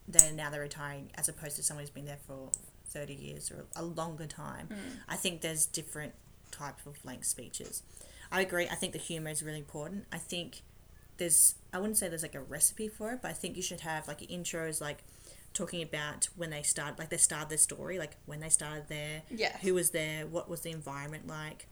then 0.09 0.37
now 0.37 0.51
they're 0.51 0.61
retiring, 0.61 1.11
as 1.15 1.29
opposed 1.29 1.57
to 1.57 1.63
someone 1.63 1.83
who's 1.83 1.91
been 1.91 2.07
there 2.07 2.19
for 2.27 2.51
thirty 2.89 3.15
years 3.15 3.51
or 3.51 3.67
a 3.75 3.83
longer 3.83 4.27
time, 4.27 4.69
mm. 4.69 4.77
I 5.09 5.17
think 5.17 5.41
there's 5.41 5.67
different 5.67 6.15
types 6.51 6.87
of 6.87 7.05
length 7.05 7.27
speeches. 7.27 7.83
I 8.31 8.41
agree. 8.41 8.69
I 8.69 8.75
think 8.75 8.93
the 8.93 8.99
humor 8.99 9.31
is 9.31 9.43
really 9.43 9.59
important. 9.59 10.07
I 10.11 10.19
think 10.19 10.63
there's 11.19 11.55
I 11.73 11.79
wouldn't 11.79 11.99
say 11.99 12.09
there's 12.09 12.23
like 12.23 12.35
a 12.35 12.41
recipe 12.41 12.89
for 12.89 13.13
it, 13.13 13.23
but 13.23 13.31
I 13.31 13.35
think 13.35 13.57
you 13.57 13.63
should 13.63 13.81
have 13.81 14.09
like 14.09 14.21
intros 14.21 14.81
like 14.81 14.99
talking 15.57 15.83
about 15.83 16.29
when 16.37 16.51
they 16.51 16.63
start 16.63 16.99
like 16.99 17.09
they 17.09 17.17
started 17.17 17.49
their 17.49 17.59
story, 17.59 17.99
like 17.99 18.17
when 18.27 18.41
they 18.41 18.49
started 18.51 18.85
there, 18.89 19.23
Yeah. 19.31 19.57
who 19.59 19.75
was 19.75 19.91
there, 19.91 20.27
what 20.27 20.49
was 20.49 20.61
the 20.61 20.71
environment 20.71 21.27
like, 21.27 21.67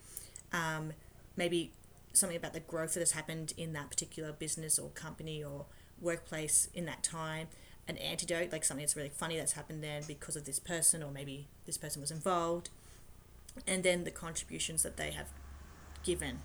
um, 0.53 0.95
maybe 1.37 1.73
something 2.15 2.37
about 2.37 2.55
the 2.55 2.61
growth 2.61 2.95
that 2.95 3.01
has 3.01 3.13
happened 3.13 3.53
in 3.57 3.73
that 3.75 3.91
particular 3.91 4.33
business 4.33 4.79
or 4.79 4.89
company 4.91 5.45
or 5.45 5.67
workplace 6.01 6.69
in 6.73 6.87
that 6.87 7.03
time, 7.03 7.49
an 7.87 7.99
antidote, 7.99 8.51
like 8.53 8.65
something 8.65 8.85
that's 8.85 8.97
really 8.97 9.11
funny 9.11 9.37
that's 9.37 9.53
happened 9.53 9.85
then 9.85 10.03
because 10.07 10.35
of 10.37 10.45
this 10.47 10.59
person 10.59 11.03
or 11.03 11.11
maybe 11.11 11.49
this 11.67 11.77
person 11.77 12.01
was 12.01 12.11
involved, 12.11 12.71
and 13.67 13.83
then 13.83 14.05
the 14.05 14.11
contributions 14.11 14.83
that 14.83 14.97
they 14.97 15.11
have 15.11 15.29
given 16.03 16.41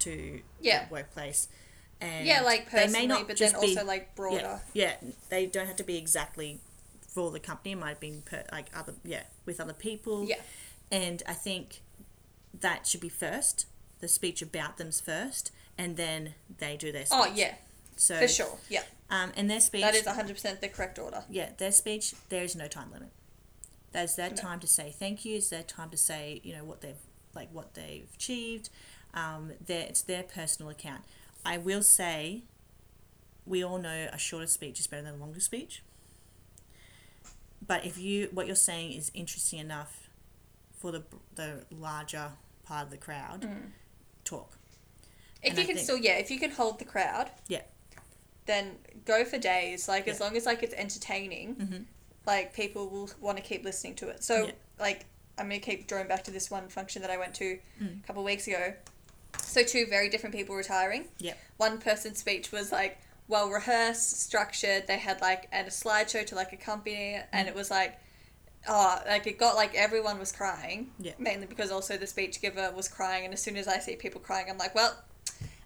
to 0.00 0.42
Yeah. 0.60 0.86
the 0.86 0.92
workplace. 0.92 1.48
And 2.00 2.26
Yeah, 2.26 2.40
like 2.40 2.68
personally, 2.70 3.22
but 3.26 3.36
then 3.36 3.54
also 3.54 3.84
like 3.84 4.14
broader. 4.16 4.60
yeah, 4.72 4.96
yeah, 5.02 5.10
they 5.28 5.46
don't 5.46 5.66
have 5.66 5.76
to 5.76 5.84
be 5.84 5.96
exactly 5.98 6.60
for 7.12 7.30
the 7.30 7.40
company. 7.40 7.72
It 7.72 7.76
might 7.78 7.88
have 7.90 8.00
been 8.00 8.22
per, 8.22 8.44
like 8.52 8.66
other 8.74 8.94
yeah 9.04 9.22
with 9.46 9.60
other 9.60 9.72
people. 9.72 10.24
Yeah. 10.24 10.36
and 10.90 11.22
I 11.26 11.34
think 11.34 11.80
that 12.58 12.86
should 12.86 13.00
be 13.00 13.08
first. 13.08 13.66
The 14.00 14.08
speech 14.08 14.40
about 14.42 14.78
them's 14.78 15.00
first, 15.00 15.52
and 15.76 15.96
then 15.96 16.34
they 16.58 16.76
do 16.76 16.90
their 16.92 17.04
speech. 17.06 17.20
Oh 17.22 17.32
yeah, 17.34 17.54
so 17.96 18.16
for 18.18 18.28
sure. 18.28 18.58
Yeah, 18.70 18.82
Um, 19.10 19.32
and 19.36 19.50
their 19.50 19.60
speech 19.60 19.82
that 19.82 19.94
is 19.94 20.06
hundred 20.06 20.34
percent 20.34 20.60
the 20.62 20.68
correct 20.68 20.98
order. 20.98 21.24
yeah, 21.28 21.50
their 21.58 21.72
speech, 21.72 22.14
there 22.30 22.42
is 22.42 22.56
no 22.56 22.66
time 22.66 22.90
limit. 22.92 23.10
There's 23.92 24.14
their 24.16 24.30
No. 24.30 24.36
time 24.36 24.60
to 24.60 24.66
say 24.66 24.94
thank 24.98 25.24
you. 25.26 25.36
It's 25.36 25.50
their 25.50 25.62
time 25.64 25.90
to 25.90 25.96
say, 25.98 26.40
you 26.44 26.54
know, 26.54 26.64
what 26.64 26.80
they've 26.80 26.96
like 27.34 27.48
what 27.52 27.74
they've 27.74 28.08
achieved. 28.14 28.70
Um, 29.12 29.52
their, 29.66 29.86
it's 29.86 30.02
their 30.02 30.22
personal 30.22 30.70
account. 30.70 31.02
I 31.44 31.58
will 31.58 31.82
say, 31.82 32.44
we 33.44 33.62
all 33.64 33.78
know 33.78 34.08
a 34.12 34.18
shorter 34.18 34.46
speech 34.46 34.78
is 34.80 34.86
better 34.86 35.02
than 35.02 35.14
a 35.14 35.18
longer 35.18 35.40
speech. 35.40 35.82
But 37.70 37.84
if 37.86 37.96
you 37.98 38.30
what 38.32 38.48
you're 38.48 38.56
saying 38.56 38.94
is 38.94 39.12
interesting 39.14 39.60
enough 39.60 40.08
for 40.76 40.90
the 40.90 41.04
the 41.36 41.64
larger 41.70 42.32
part 42.64 42.86
of 42.86 42.90
the 42.90 42.96
crowd 42.96 43.46
talk. 44.24 44.58
If 45.40 45.50
And 45.50 45.56
you 45.56 45.62
I 45.62 45.66
can 45.66 45.74
think- 45.76 45.84
still, 45.84 45.96
yeah, 45.96 46.14
if 46.14 46.32
you 46.32 46.40
can 46.40 46.50
hold 46.50 46.80
the 46.80 46.84
crowd, 46.84 47.30
Yeah. 47.46 47.62
then 48.46 48.80
go 49.04 49.24
for 49.24 49.38
days. 49.38 49.86
Like 49.86 50.08
as 50.08 50.18
long 50.18 50.36
as 50.36 50.46
like 50.46 50.64
it's 50.64 50.74
entertaining, 50.74 51.54
Mhm. 51.54 51.84
like 52.26 52.52
people 52.54 52.88
will 52.90 53.08
want 53.20 53.36
to 53.38 53.42
keep 53.44 53.62
listening 53.64 53.94
to 53.96 54.08
it. 54.08 54.24
So 54.24 54.46
Yeah. 54.46 54.52
like 54.80 55.06
I'm 55.38 55.48
gonna 55.48 55.60
keep 55.60 55.86
drawing 55.86 56.08
back 56.08 56.24
to 56.24 56.32
this 56.32 56.50
one 56.50 56.68
function 56.68 57.02
that 57.02 57.10
I 57.12 57.18
went 57.18 57.36
to 57.36 57.60
Mm. 57.80 58.02
a 58.02 58.06
couple 58.08 58.22
of 58.22 58.26
weeks 58.26 58.48
ago. 58.48 58.74
So 59.44 59.62
two 59.62 59.86
very 59.86 60.08
different 60.08 60.34
people 60.34 60.56
retiring. 60.56 61.08
Yeah. 61.18 61.34
One 61.56 61.78
person's 61.78 62.18
speech 62.18 62.50
was 62.50 62.72
like 62.72 62.98
well 63.30 63.48
rehearsed, 63.48 64.20
structured. 64.20 64.86
They 64.86 64.98
had 64.98 65.20
like 65.22 65.48
and 65.52 65.66
a 65.66 65.70
slideshow 65.70 66.26
to 66.26 66.34
like 66.34 66.52
accompany 66.52 67.14
it, 67.14 67.26
and 67.32 67.48
it 67.48 67.54
was 67.54 67.70
like. 67.70 67.98
Oh, 68.68 69.00
like 69.08 69.26
it 69.26 69.38
got 69.38 69.56
like 69.56 69.74
everyone 69.74 70.18
was 70.18 70.32
crying. 70.32 70.90
Yeah. 70.98 71.12
Mainly 71.18 71.46
because 71.46 71.70
also 71.70 71.96
the 71.96 72.06
speech 72.06 72.42
giver 72.42 72.70
was 72.76 72.88
crying, 72.88 73.24
and 73.24 73.32
as 73.32 73.40
soon 73.40 73.56
as 73.56 73.66
I 73.66 73.78
see 73.78 73.96
people 73.96 74.20
crying, 74.20 74.48
I'm 74.50 74.58
like, 74.58 74.74
well, 74.74 74.94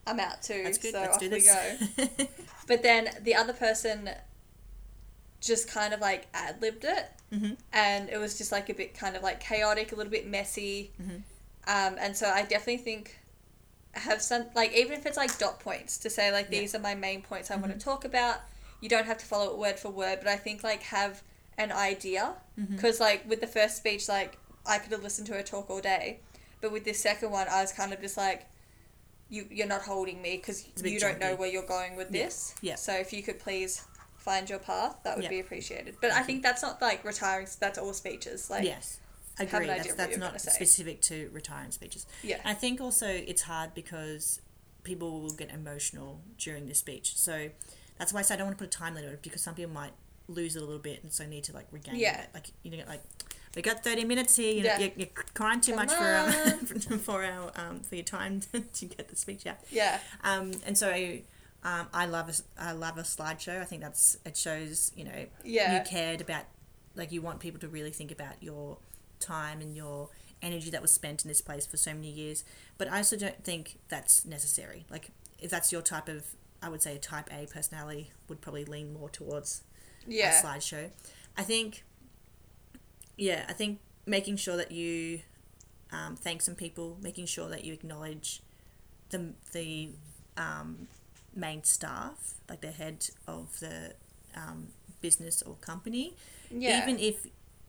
I'm 0.07 0.21
out 0.21 0.43
too. 0.43 0.63
That's 0.63 0.79
good. 0.79 0.93
So 0.93 1.01
Let's 1.01 1.15
off 1.17 1.21
do 1.21 1.29
we 1.29 1.41
go. 1.41 2.27
But 2.69 2.85
then 2.85 3.09
the 3.23 3.35
other 3.35 3.53
person 3.53 4.11
just 5.41 5.69
kind 5.69 5.93
of 5.93 6.01
like 6.01 6.27
ad 6.35 6.63
libbed 6.63 6.85
it, 6.85 7.11
Mhm. 7.33 7.57
and 7.73 8.09
it 8.09 8.19
was 8.19 8.39
just 8.39 8.53
like 8.53 8.69
a 8.71 8.75
bit 8.75 8.95
kind 8.97 9.17
of 9.17 9.23
like 9.25 9.41
chaotic, 9.41 9.91
a 9.91 9.97
little 9.97 10.13
bit 10.13 10.27
messy. 10.29 10.93
Mhm. 11.03 11.23
Um, 11.67 11.97
and 11.99 12.17
so 12.17 12.31
I 12.31 12.43
definitely 12.43 12.79
think 12.79 13.19
have 13.97 14.21
some 14.23 14.47
like 14.55 14.73
even 14.73 14.93
if 14.99 15.07
it's 15.07 15.17
like 15.17 15.37
dot 15.39 15.61
points 15.61 15.99
to 15.99 16.11
say 16.11 16.31
like 16.33 16.47
Yeah. 16.51 16.61
these 16.61 16.75
are 16.75 16.79
my 16.81 16.95
main 16.95 17.23
points 17.23 17.51
I 17.51 17.57
want 17.57 17.73
Mhm. 17.73 17.79
to 17.79 17.85
talk 17.85 18.05
about. 18.05 18.41
You 18.81 18.89
don't 18.89 19.07
have 19.07 19.19
to 19.19 19.25
follow 19.27 19.51
it 19.53 19.59
word 19.59 19.79
for 19.79 19.89
word, 19.91 20.19
but 20.21 20.29
I 20.29 20.37
think 20.37 20.63
like 20.63 20.83
have 20.85 21.23
an 21.57 21.73
idea 21.73 22.35
because 22.71 23.01
like 23.01 23.29
with 23.29 23.41
the 23.41 23.47
first 23.47 23.77
speech, 23.77 24.09
like 24.09 24.37
I 24.67 24.79
could 24.79 24.93
have 24.93 25.03
listened 25.03 25.27
to 25.29 25.35
her 25.35 25.43
talk 25.43 25.71
all 25.71 25.81
day, 25.81 26.21
but 26.61 26.73
with 26.73 26.85
this 26.85 27.01
second 27.01 27.31
one, 27.31 27.49
I 27.49 27.61
was 27.63 27.73
kind 27.73 27.93
of 27.93 28.01
just 28.01 28.17
like. 28.17 28.47
You, 29.31 29.47
you're 29.51 29.67
not 29.67 29.81
holding 29.83 30.21
me 30.21 30.37
because 30.37 30.65
you 30.85 31.01
don't 31.01 31.19
know 31.19 31.35
where 31.35 31.49
you're 31.49 31.67
going 31.67 31.97
with 31.97 32.11
Yeah. 32.13 32.25
this. 32.27 32.55
Yeah. 32.61 32.75
So 32.77 32.93
if 32.93 33.11
you 33.13 33.23
could 33.23 33.41
please 33.41 33.83
find 34.17 34.49
your 34.49 34.59
path, 34.59 34.97
that 35.03 35.17
would 35.17 35.25
Yeah. 35.25 35.31
be 35.31 35.41
appreciated. 35.41 35.97
But 36.01 36.13
I 36.13 36.23
think 36.23 36.43
that's 36.43 36.61
not 36.63 36.81
like 36.83 37.03
retiring. 37.05 37.49
That's 37.59 37.79
all 37.79 37.95
speeches. 37.95 38.51
Like 38.51 38.65
yes. 38.65 38.99
Agree. 39.39 39.67
That's, 39.67 39.95
that's 39.95 40.17
not 40.17 40.41
specific 40.41 41.01
to 41.03 41.29
retirement 41.33 41.75
speeches. 41.75 42.07
yeah, 42.23 42.41
I 42.45 42.55
think 42.55 42.81
also 42.81 43.07
it's 43.09 43.43
hard 43.43 43.75
because 43.75 44.41
people 44.85 45.21
will 45.21 45.31
get 45.31 45.51
emotional 45.51 46.21
during 46.39 46.67
the 46.69 46.75
speech. 46.75 47.17
So 47.17 47.51
that's 47.99 48.13
why 48.13 48.21
I 48.21 48.23
say 48.23 48.35
I 48.35 48.37
don't 48.37 48.47
want 48.47 48.59
to 48.59 48.65
put 48.65 48.75
a 48.75 48.79
time 48.79 48.95
limit 48.95 49.09
on 49.09 49.15
it 49.15 49.23
because 49.23 49.43
some 49.43 49.55
people 49.55 49.73
might 49.73 49.93
lose 50.29 50.57
it 50.57 50.63
a 50.63 50.65
little 50.65 50.79
bit 50.81 51.03
and 51.03 51.13
so 51.13 51.27
need 51.27 51.45
to 51.45 51.53
like 51.53 51.67
regain 51.71 51.97
Yeah. 51.97 52.23
it. 52.23 52.29
Like 52.35 52.51
you 52.63 52.77
know, 52.77 52.85
like 52.89 53.03
we 53.57 53.63
got 53.63 53.83
thirty 53.83 54.05
minutes 54.05 54.37
here. 54.37 54.53
You 54.55 54.63
know, 54.63 54.69
Yeah. 54.71 54.79
you're, 54.79 54.91
you're 54.97 55.09
crying 55.35 55.61
too 55.61 55.73
Come 55.75 55.87
much 55.87 55.93
for 55.95 56.05
our, 56.05 56.31
for 56.99 57.25
our 57.25 57.51
um, 57.57 57.81
for 57.81 57.95
your 57.97 58.05
time 58.05 58.41
to 58.53 58.85
get 58.87 59.09
the 59.09 59.17
speech 59.17 59.47
out. 59.47 59.57
yeah, 59.71 59.99
Um, 60.23 60.53
and 60.67 60.77
so 60.79 60.91
um, 61.63 61.87
I 61.95 62.07
love 62.07 62.29
a, 62.29 62.63
I 62.63 62.73
love 62.73 62.99
a 62.99 63.03
slideshow. 63.03 63.61
I 63.61 63.65
think 63.65 63.81
that's 63.83 64.17
it 64.25 64.37
shows 64.37 64.93
you 64.95 65.05
know 65.05 65.27
yeah, 65.45 65.79
you 65.79 65.85
cared 65.89 66.21
about 66.21 66.45
like 66.95 67.11
you 67.11 67.23
want 67.23 67.41
people 67.41 67.59
to 67.61 67.69
really 67.69 67.91
think 67.91 68.11
about 68.13 68.35
your 68.43 68.79
time 69.25 69.61
and 69.61 69.77
your 69.77 70.09
energy 70.43 70.71
that 70.71 70.83
was 70.83 70.91
spent 70.91 71.25
in 71.25 71.29
this 71.29 71.41
place 71.41 71.67
for 71.67 71.77
so 71.77 71.95
many 71.95 72.11
years. 72.11 72.45
But 72.79 72.91
i 72.91 72.99
also 72.99 73.17
don't 73.17 73.43
think 73.45 73.79
that's 73.89 74.25
necessary. 74.25 74.85
Like 74.91 75.11
if 75.39 75.51
that's 75.51 75.73
your 75.73 75.83
type 75.83 76.09
of 76.09 76.25
i 76.63 76.69
would 76.69 76.83
say 76.83 76.97
a 76.97 76.99
type 76.99 77.29
a 77.33 77.47
personality 77.47 78.11
would 78.29 78.41
probably 78.41 78.65
lean 78.65 78.93
more 78.93 79.09
towards 79.09 79.63
yeah, 80.07 80.39
a 80.39 80.43
slideshow. 80.43 80.91
I 81.37 81.43
think 81.43 81.85
yeah 83.17 83.45
i 83.49 83.53
think 83.53 83.79
making 84.07 84.37
sure 84.37 84.57
that 84.57 84.73
you 84.73 85.21
um, 85.93 86.17
thank 86.17 86.43
some 86.43 86.57
people 86.57 86.99
making 87.01 87.27
sure 87.27 87.49
that 87.49 87.65
you 87.65 87.73
acknowledge 87.73 88.43
the 89.11 89.35
the 89.53 89.91
um, 90.37 90.89
main 91.35 91.63
staff 91.63 92.35
like 92.49 92.61
the 92.61 92.73
head 92.73 93.07
of 93.29 93.61
the 93.61 93.95
um, 94.37 94.69
business 95.01 95.43
or 95.43 95.55
company. 95.57 96.15
Yeah. 96.51 96.83
even 96.83 96.99
if 96.99 97.27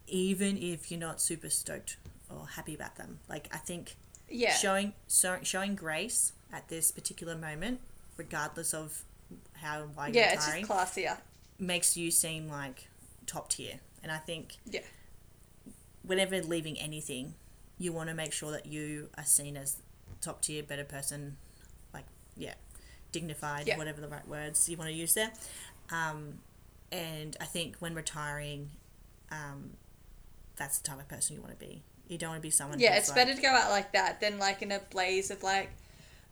even 0.08 0.58
if 0.58 0.91
you're 0.91 1.00
not 1.00 1.20
super 1.22 1.50
stoked 1.50 1.98
or 2.30 2.46
happy 2.48 2.74
about 2.76 2.96
them 2.96 3.20
like 3.30 3.48
i 3.54 3.58
think 3.58 3.96
yeah, 4.28 4.54
showing 4.54 4.94
so, 5.08 5.38
showing 5.44 5.76
grace 5.76 6.34
at 6.52 6.68
this 6.70 6.91
particular 6.91 7.36
moment 7.36 7.80
regardless 8.18 8.74
of 8.74 9.04
how 9.54 9.84
and 9.84 9.96
why 9.96 10.08
you're 10.08 10.15
yeah. 10.18 10.34
It's 10.34 10.46
just 10.46 10.48
retiring 10.48 10.65
classier. 10.65 11.18
makes 11.60 11.96
you 11.96 12.10
seem 12.12 12.48
like 12.48 12.88
top 13.28 13.50
tier 13.50 13.80
and 14.04 14.12
i 14.12 14.18
think 14.18 14.58
Yeah. 14.65 14.82
whenever 16.04 16.41
leaving 16.41 16.80
anything 16.80 17.36
you 17.78 17.91
want 17.94 18.10
to 18.10 18.15
make 18.15 18.32
sure 18.34 18.52
that 18.52 18.65
you 18.65 19.10
are 19.18 19.26
seen 19.26 19.58
as 19.58 19.78
top 20.22 20.41
tier 20.41 20.63
better 20.63 20.84
person 20.86 21.38
like 21.94 22.06
yeah 22.36 22.54
dignified 23.12 23.68
Yeah. 23.68 23.78
whatever 23.78 24.02
the 24.02 24.08
right 24.08 24.28
words 24.28 24.68
you 24.70 24.78
want 24.78 24.89
to 24.89 24.96
use 24.96 25.13
there 25.13 25.32
um, 25.91 26.39
and 26.91 27.36
i 27.39 27.46
think 27.46 27.76
when 27.78 27.94
retiring 27.96 28.72
um, 29.32 29.72
that's 30.58 30.80
the 30.80 30.88
type 30.88 31.00
of 31.00 31.08
person 31.08 31.36
you 31.36 31.41
want 31.41 31.58
to 31.58 31.65
be 31.65 31.82
you 32.08 32.18
don't 32.18 32.30
want 32.30 32.41
to 32.41 32.46
be 32.48 32.52
someone 32.52 32.80
Yeah, 32.80 32.96
it's 32.98 33.10
like, 33.10 33.15
better 33.18 33.34
to 33.36 33.41
go 33.41 33.50
out 33.50 33.72
like 33.72 33.91
that 33.94 34.20
than 34.22 34.38
like 34.38 34.62
in 34.62 34.72
a 34.72 34.80
blaze 34.91 35.32
of 35.32 35.41
like, 35.41 35.70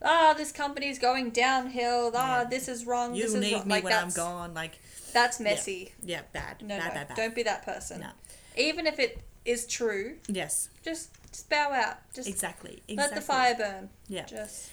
ah, 0.04 0.34
this 0.38 0.52
company's 0.52 1.00
going 1.00 1.32
downhill. 1.32 2.12
Ah, 2.16 2.40
Yeah. 2.42 2.44
this 2.46 2.68
is 2.68 2.86
wrong. 2.86 3.16
you'll 3.16 3.26
this 3.26 3.34
is 3.36 3.40
need 3.42 3.54
wrong. 3.56 3.68
me 3.68 3.74
like 3.74 3.84
when 3.84 3.94
i'm 3.94 4.10
gone 4.12 4.54
like 4.54 4.78
that's 5.14 5.40
messy. 5.40 5.92
yeah 6.04 6.22
bad 6.32 6.62
No, 6.62 6.78
bad 6.78 6.88
no, 6.90 6.94
bad 6.94 7.08
bad 7.10 7.18
don't 7.18 7.36
be 7.36 7.44
that 7.44 7.64
person. 7.66 8.02
No. 8.02 8.10
Even 8.56 8.86
if 8.86 9.00
it 9.00 9.20
is 9.46 9.66
true, 9.66 10.18
yes 10.28 10.70
just 10.84 11.10
just 11.32 11.50
bow 11.50 11.72
out. 11.72 11.98
Just 12.14 12.30
exactly 12.30 12.84
exactly 12.88 12.96
let 12.98 13.16
the 13.16 13.22
fire 13.22 13.56
burn. 13.56 13.90
yeah 14.08 14.26
Just 14.26 14.70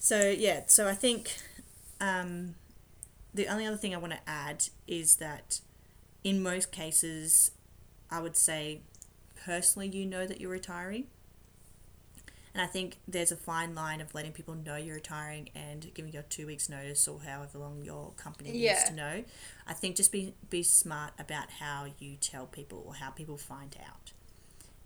So 0.00 0.28
yeah, 0.30 0.62
so 0.66 0.88
I 0.88 0.94
think 0.94 1.36
um, 2.00 2.56
the 3.32 3.46
only 3.46 3.64
other 3.66 3.76
thing 3.76 3.94
I 3.94 3.98
want 3.98 4.12
to 4.12 4.18
add 4.26 4.68
is 4.88 5.16
that 5.16 5.60
in 6.24 6.42
most 6.42 6.72
cases, 6.72 7.52
I 8.10 8.20
would 8.20 8.36
say 8.36 8.80
personally, 9.44 9.88
you 9.88 10.06
know 10.06 10.26
that 10.26 10.40
you're 10.40 10.50
retiring. 10.50 11.06
And 12.54 12.62
I 12.62 12.66
think 12.66 12.96
there's 13.06 13.30
a 13.30 13.36
fine 13.36 13.74
line 13.74 14.00
of 14.00 14.14
letting 14.14 14.32
people 14.32 14.54
know 14.54 14.76
you're 14.76 14.94
retiring 14.94 15.50
and 15.54 15.92
giving 15.92 16.10
your 16.12 16.22
two 16.22 16.46
weeks 16.46 16.70
notice 16.70 17.06
or 17.06 17.20
however 17.20 17.58
long 17.58 17.82
your 17.82 18.12
company 18.16 18.50
needs 18.50 18.62
Yeah. 18.62 18.84
to 18.86 18.94
know. 18.94 19.24
I 19.66 19.74
think 19.74 19.94
just 19.94 20.10
be 20.10 20.34
be 20.48 20.62
smart 20.62 21.12
about 21.18 21.50
how 21.50 21.86
you 21.98 22.16
tell 22.16 22.46
people 22.46 22.82
or 22.86 22.94
how 22.94 23.10
people 23.10 23.36
find 23.36 23.76
out. 23.86 24.12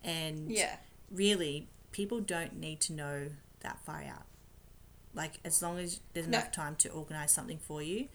And 0.02 0.50
yeah, 0.50 0.76
really, 1.12 1.68
people 1.92 2.18
don't 2.20 2.58
need 2.58 2.80
to 2.82 2.92
know 2.92 3.30
that 3.60 3.78
far 3.84 4.02
out. 4.02 4.24
Like, 5.14 5.34
as 5.44 5.62
long 5.62 5.78
as 5.78 6.00
there's 6.12 6.26
No. 6.26 6.38
enough 6.38 6.50
time 6.52 6.74
to 6.76 6.88
organize 6.88 7.30
something 7.32 7.58
for 7.58 7.82
you, 7.82 8.08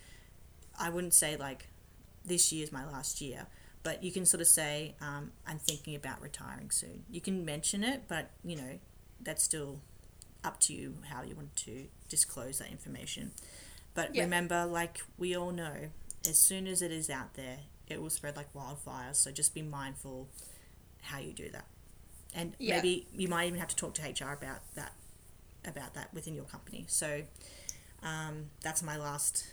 I 0.78 0.89
wouldn't 0.89 1.13
say, 1.13 1.38
like, 1.38 1.68
this 2.26 2.52
year's 2.52 2.72
my 2.74 2.86
last 2.86 3.22
year, 3.22 3.48
but 3.86 4.04
you 4.04 4.12
can 4.12 4.26
sort 4.26 4.41
of 4.41 4.48
say, 4.48 4.95
um, 5.00 5.32
I'm 5.48 5.60
thinking 5.60 5.93
about 5.95 6.19
retiring 6.19 6.71
soon. 6.71 7.04
You 7.08 7.21
can 7.21 7.45
mention 7.45 7.84
it, 7.84 8.06
but, 8.08 8.32
you 8.43 8.56
know, 8.56 8.80
that's 9.21 9.43
still 9.43 9.80
up 10.43 10.60
to 10.62 10.74
you 10.74 10.95
how 11.12 11.21
you 11.21 11.36
want 11.36 11.56
to 11.58 11.86
disclose 12.10 12.58
that 12.58 12.71
information. 12.71 13.32
But 13.93 14.10
Yeah. 14.12 14.24
remember, 14.24 14.65
like 14.65 15.02
we 15.19 15.36
all 15.38 15.52
know, 15.52 15.91
as 16.28 16.39
soon 16.39 16.65
as 16.65 16.82
it 16.82 16.91
is 16.91 17.12
out 17.12 17.36
there, 17.36 17.60
it 17.88 18.02
will 18.02 18.10
spread 18.10 18.36
like 18.36 18.54
wildfire. 18.56 19.13
So 19.13 19.30
just 19.30 19.54
be 19.54 19.62
mindful 19.62 20.30
how 21.04 21.19
you 21.19 21.32
do 21.32 21.50
that. 21.52 21.67
And 22.34 22.56
Yeah. 22.58 22.78
maybe 22.78 23.06
you 23.15 23.28
might 23.28 23.45
even 23.45 23.60
have 23.60 23.69
to 23.69 23.76
talk 23.76 23.93
to 23.95 24.02
HR 24.02 24.34
about 24.34 24.62
that 24.74 24.93
about 25.63 25.93
that 25.93 26.12
within 26.12 26.34
your 26.34 26.45
company. 26.45 26.86
So 26.88 27.21
um, 28.02 28.50
that's 28.62 28.82
my 28.82 28.98
last 28.98 29.45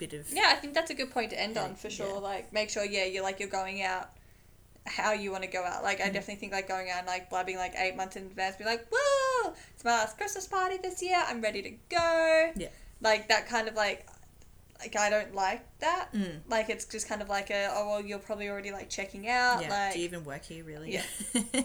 bit 0.00 0.12
of 0.14 0.32
yeah. 0.32 0.48
I 0.48 0.54
think 0.56 0.74
that's 0.74 0.90
a 0.90 0.94
good 0.94 1.10
point 1.12 1.30
to 1.30 1.40
end 1.40 1.56
on 1.56 1.76
for 1.76 1.88
sure. 1.90 2.14
yeah. 2.14 2.30
Like, 2.32 2.52
make 2.52 2.70
sure, 2.70 2.84
yeah, 2.84 3.04
you're 3.04 3.22
like 3.22 3.38
you're 3.38 3.48
going 3.48 3.82
out 3.82 4.10
how 4.86 5.12
you 5.12 5.30
want 5.30 5.44
to 5.44 5.48
go 5.50 5.62
out. 5.62 5.82
Like, 5.84 6.00
I 6.00 6.04
Mm-hmm. 6.04 6.14
definitely 6.14 6.40
think 6.40 6.52
like 6.52 6.66
going 6.66 6.90
out 6.90 6.98
and 6.98 7.06
like 7.06 7.30
blabbing 7.30 7.56
like 7.56 7.74
eight 7.76 7.94
months 7.96 8.16
in 8.16 8.24
advance, 8.24 8.56
be 8.56 8.64
like, 8.64 8.86
whoa, 8.90 9.52
it's 9.74 9.84
my 9.84 9.92
last 9.92 10.16
Christmas 10.16 10.46
party 10.48 10.78
this 10.82 11.00
year. 11.02 11.22
I'm 11.24 11.40
ready 11.40 11.62
to 11.62 11.70
go. 11.88 12.50
Yeah. 12.56 12.68
Like 13.00 13.28
that 13.28 13.46
kind 13.48 13.68
of 13.68 13.74
like. 13.74 14.08
Like 14.82 14.96
I 14.96 15.10
don't 15.10 15.34
like 15.34 15.60
that. 15.80 16.08
Mm. 16.14 16.38
Like 16.48 16.70
it's 16.70 16.86
just 16.86 17.06
kind 17.06 17.20
of 17.20 17.28
like 17.28 17.50
a 17.50 17.68
oh 17.70 17.86
well 17.86 18.00
you're 18.00 18.18
probably 18.18 18.48
already 18.48 18.72
like 18.72 18.88
checking 18.88 19.28
out 19.28 19.60
yeah. 19.60 19.68
like 19.68 19.92
do 19.92 19.98
you 19.98 20.06
even 20.06 20.24
work 20.24 20.42
here 20.42 20.64
really? 20.64 20.94
Yeah. 20.94 21.02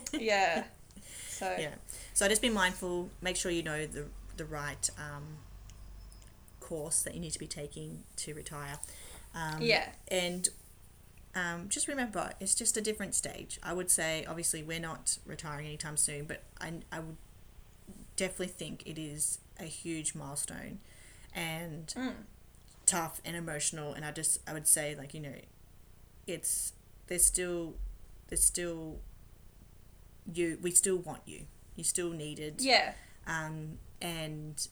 yeah. 0.19 0.63
So 1.29 1.55
yeah. 1.57 1.75
So 2.13 2.27
just 2.27 2.41
be 2.41 2.49
mindful. 2.49 3.09
Make 3.21 3.37
sure 3.37 3.51
you 3.51 3.63
know 3.63 3.85
the 3.85 4.03
the 4.35 4.43
right 4.43 4.89
um, 4.97 5.23
course 6.69 7.04
that 7.04 7.13
you 7.15 7.19
need 7.19 7.34
to 7.34 7.39
be 7.39 7.47
taking 7.47 8.04
to 8.17 8.34
retire. 8.34 8.78
Um, 9.34 9.62
Yeah. 9.62 9.88
And 10.10 10.49
um, 11.36 11.69
just 11.69 11.88
remember, 11.88 12.32
it's 12.39 12.56
just 12.56 12.78
a 12.78 12.82
different 12.82 13.13
stage. 13.15 13.60
I 13.62 13.73
would 13.73 13.91
say, 13.91 14.25
obviously, 14.28 14.63
we're 14.63 14.80
not 14.91 15.17
retiring 15.25 15.65
anytime 15.67 15.97
soon, 15.97 16.25
but 16.25 16.43
I, 16.62 16.73
I 16.91 16.99
would 16.99 17.17
definitely 18.15 18.47
think 18.47 18.84
it 18.86 18.97
is 18.97 19.39
a 19.60 19.65
huge 19.65 20.15
milestone 20.15 20.80
and 21.34 21.88
Mm. 21.97 22.13
tough 22.86 23.19
and 23.25 23.36
emotional. 23.36 23.93
And 23.93 24.06
I 24.06 24.12
just, 24.12 24.39
I 24.47 24.54
would 24.54 24.67
say, 24.67 24.95
like, 24.95 25.13
you 25.13 25.19
know, 25.19 25.36
it's, 26.25 26.73
there's 27.08 27.25
still, 27.25 27.75
there's 28.30 28.43
still 28.43 28.99
you 30.34 30.58
we 30.62 30.71
still 30.71 30.97
want 30.97 31.21
you. 31.25 31.41
You're 31.75 31.84
still 31.86 32.10
needed. 32.12 32.56
Yeah. 32.60 32.93
Um, 33.28 33.78
and 34.01 34.67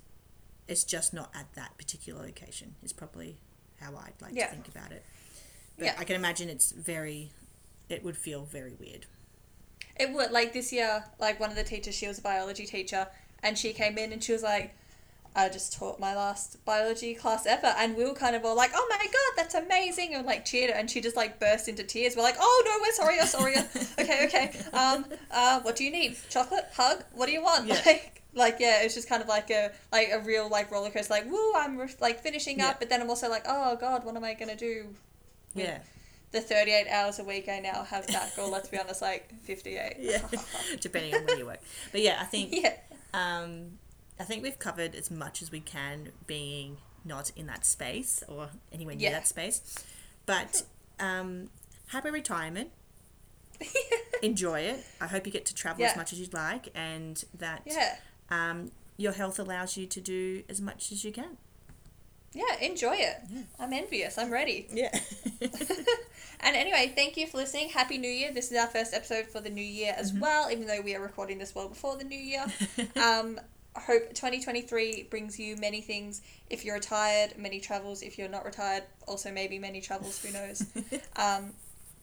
it's 0.67 0.83
just 0.83 1.13
not 1.13 1.31
at 1.35 1.53
that 1.55 1.77
particular 1.77 2.21
location. 2.21 2.75
Is 2.83 2.93
probably 2.93 3.37
how 3.79 3.95
I'd 3.95 4.13
like 4.21 4.33
Yeah. 4.35 4.47
to 4.47 4.51
think 4.53 4.67
about 4.67 4.91
it. 4.91 5.03
But 5.77 5.85
Yeah. 5.85 5.95
I 5.97 6.03
can 6.03 6.15
imagine 6.15 6.49
it's 6.49 6.71
very. 6.71 7.31
It 7.89 8.03
would 8.03 8.17
feel 8.17 8.45
very 8.45 8.73
weird. 8.73 9.05
It 9.95 10.11
would 10.13 10.31
like 10.31 10.53
this 10.53 10.71
year. 10.71 11.05
Like 11.19 11.39
one 11.39 11.49
of 11.49 11.55
the 11.55 11.63
teachers, 11.63 11.95
she 11.95 12.07
was 12.07 12.17
a 12.19 12.21
biology 12.21 12.65
teacher, 12.65 13.07
and 13.43 13.57
she 13.57 13.73
came 13.73 13.97
in 13.97 14.11
and 14.13 14.23
she 14.23 14.31
was 14.31 14.41
like, 14.41 14.73
"I 15.35 15.49
just 15.49 15.73
taught 15.73 15.99
my 15.99 16.15
last 16.15 16.63
biology 16.65 17.13
class 17.13 17.45
ever," 17.45 17.67
and 17.77 17.95
we 17.95 18.05
were 18.05 18.13
kind 18.13 18.35
of 18.35 18.45
all 18.45 18.55
like, 18.55 18.71
"Oh 18.73 18.87
my 18.89 19.05
god, 19.05 19.33
that's 19.35 19.53
amazing!" 19.53 20.15
and 20.15 20.25
like 20.25 20.45
cheered 20.45 20.71
her, 20.71 20.75
and 20.75 20.89
she 20.89 21.01
just 21.01 21.15
like 21.15 21.39
burst 21.39 21.67
into 21.67 21.83
tears. 21.83 22.15
We're 22.15 22.23
like, 22.23 22.37
"Oh 22.39 22.63
no, 22.65 22.77
we're 22.81 22.93
sorry, 22.93 23.17
oh 23.21 23.25
sorry, 23.37 23.55
okay, 23.99 24.25
okay. 24.27 24.59
Um, 24.71 25.05
uh, 25.29 25.59
what 25.61 25.75
do 25.75 25.83
you 25.83 25.91
need? 25.91 26.17
Chocolate? 26.29 26.65
Hug? 26.73 27.03
What 27.13 27.25
do 27.27 27.31
you 27.33 27.43
want?" 27.43 27.67
Yeah. 27.67 27.81
Like, 27.85 28.22
like 28.35 28.57
yeah, 28.59 28.81
it's 28.83 28.93
just 28.95 29.07
kind 29.09 29.21
of 29.21 29.27
like 29.27 29.49
a 29.51 29.71
like 29.91 30.09
a 30.11 30.19
real 30.19 30.49
like 30.49 30.71
roller 30.71 30.89
coaster. 30.89 31.13
Like, 31.13 31.29
woo, 31.29 31.53
I'm 31.55 31.77
re- 31.77 31.95
like 32.01 32.19
finishing 32.21 32.59
Yeah. 32.59 32.69
up, 32.69 32.79
but 32.79 32.89
then 32.89 33.01
I'm 33.01 33.09
also 33.09 33.29
like, 33.29 33.43
oh 33.47 33.75
god, 33.75 34.03
what 34.05 34.15
am 34.15 34.23
I 34.23 34.33
gonna 34.33 34.55
do? 34.55 34.87
Yeah. 35.55 35.79
The 36.31 36.41
38 36.41 36.87
hours 36.89 37.19
a 37.19 37.23
week 37.23 37.47
I 37.47 37.59
now 37.59 37.83
have 37.83 38.07
back, 38.07 38.31
or 38.39 38.47
let's 38.47 38.67
be 38.67 38.79
honest, 38.79 39.03
like 39.03 39.31
58. 39.43 39.97
Yeah. 39.99 40.19
Depending 40.81 41.13
on 41.13 41.25
where 41.25 41.37
you 41.37 41.45
work. 41.45 41.59
But 41.91 42.01
yeah, 42.01 42.17
I 42.19 42.25
think 42.25 42.49
yeah. 42.51 42.73
Um, 43.13 43.73
I 44.19 44.23
think 44.23 44.41
we've 44.41 44.57
covered 44.57 44.95
as 44.95 45.11
much 45.11 45.43
as 45.43 45.51
we 45.51 45.59
can 45.59 46.09
being 46.25 46.77
not 47.05 47.31
in 47.35 47.45
that 47.47 47.65
space 47.65 48.23
or 48.27 48.49
anywhere 48.71 48.95
near 48.95 49.09
Yeah. 49.11 49.19
that 49.19 49.27
space. 49.27 49.61
But 50.25 50.63
um, 50.99 51.49
happy 51.87 52.09
retirement. 52.09 52.71
Enjoy 54.23 54.61
it. 54.61 54.83
I 55.01 55.07
hope 55.07 55.25
you 55.25 55.31
get 55.31 55.45
to 55.47 55.55
travel 55.55 55.81
Yeah. 55.81 55.91
as 55.91 55.97
much 55.97 56.13
as 56.13 56.19
you'd 56.19 56.33
like 56.33 56.69
and 56.75 57.23
that 57.37 57.61
yeah. 57.65 57.97
Um, 58.29 58.71
your 58.97 59.13
health 59.13 59.39
allows 59.39 59.77
you 59.77 59.85
to 59.87 60.01
do 60.01 60.43
as 60.49 60.61
much 60.61 60.91
as 60.91 61.03
you 61.03 61.11
can. 61.11 61.37
Yeah, 62.33 62.59
enjoy 62.61 62.95
it. 62.95 63.17
I'm 63.59 63.73
envious. 63.73 64.17
I'm 64.17 64.31
ready. 64.31 64.67
Yeah. 64.71 64.97
And 66.43 66.57
anyway, 66.57 66.91
thank 66.93 67.15
you 67.15 67.25
for 67.25 67.37
listening. 67.37 67.69
Happy 67.69 67.97
New 67.97 68.09
Year. 68.09 68.33
This 68.33 68.51
is 68.51 68.57
our 68.57 68.67
first 68.67 68.93
episode 68.93 69.27
for 69.27 69.39
the 69.39 69.49
new 69.49 69.63
year 69.63 69.95
as 69.97 70.13
well, 70.13 70.51
even 70.51 70.67
though 70.67 70.81
we 70.81 70.93
are 70.93 71.01
recording 71.01 71.37
this 71.37 71.55
well 71.55 71.69
before 71.69 71.95
the 71.95 72.03
new 72.03 72.19
year. 72.19 72.45
um, 72.97 73.39
hope 73.77 74.09
2023 74.09 75.07
brings 75.09 75.39
you 75.39 75.55
many 75.55 75.79
things. 75.79 76.21
If 76.49 76.65
you're 76.65 76.75
retired, 76.75 77.37
many 77.37 77.61
travels. 77.61 78.01
If 78.01 78.17
you're 78.17 78.27
not 78.27 78.43
retired, 78.43 78.83
also 79.07 79.31
maybe 79.31 79.57
many 79.57 79.79
travels. 79.79 80.21
Who 80.21 80.33
knows? 80.33 80.65
um, 81.15 81.53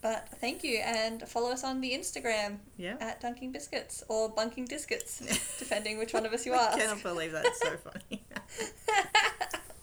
but 0.03 0.29
thank 0.41 0.65
you, 0.65 0.79
and 0.79 1.23
follow 1.29 1.51
us 1.51 1.63
on 1.63 1.81
the 1.81 1.93
Instagram 1.93 2.59
yeah. 2.77 2.97
at 3.01 3.21
Dunking 3.21 3.53
Biscuits 3.53 4.03
or 4.09 4.29
Bunking 4.31 4.67
Biscuits, 4.67 5.57
depending 5.59 5.99
which 5.99 6.15
one 6.15 6.25
of 6.25 6.33
us 6.33 6.47
you 6.47 6.55
are. 6.55 6.71
I 6.71 6.79
cannot 6.79 7.03
believe 7.03 7.33
that. 7.33 7.45
It's 7.45 7.61
so 7.61 7.77
funny. 7.77 8.23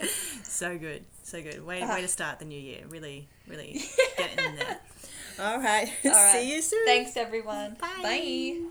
so 0.44 0.78
good. 0.78 1.04
So 1.24 1.42
good. 1.42 1.64
Way, 1.66 1.86
way 1.86 2.02
to 2.02 2.08
start 2.08 2.40
the 2.40 2.46
new 2.46 2.60
year. 2.60 2.84
Really, 2.90 3.28
really 3.48 3.82
getting 4.18 4.46
in 4.46 4.56
there. 4.56 4.80
All 5.40 5.60
right. 5.60 5.92
All 6.04 6.12
right. 6.12 6.32
See 6.32 6.56
you 6.56 6.62
soon. 6.62 6.86
Thanks, 6.86 7.16
everyone. 7.16 7.76
Bye. 7.80 8.00
Bye. 8.02 8.70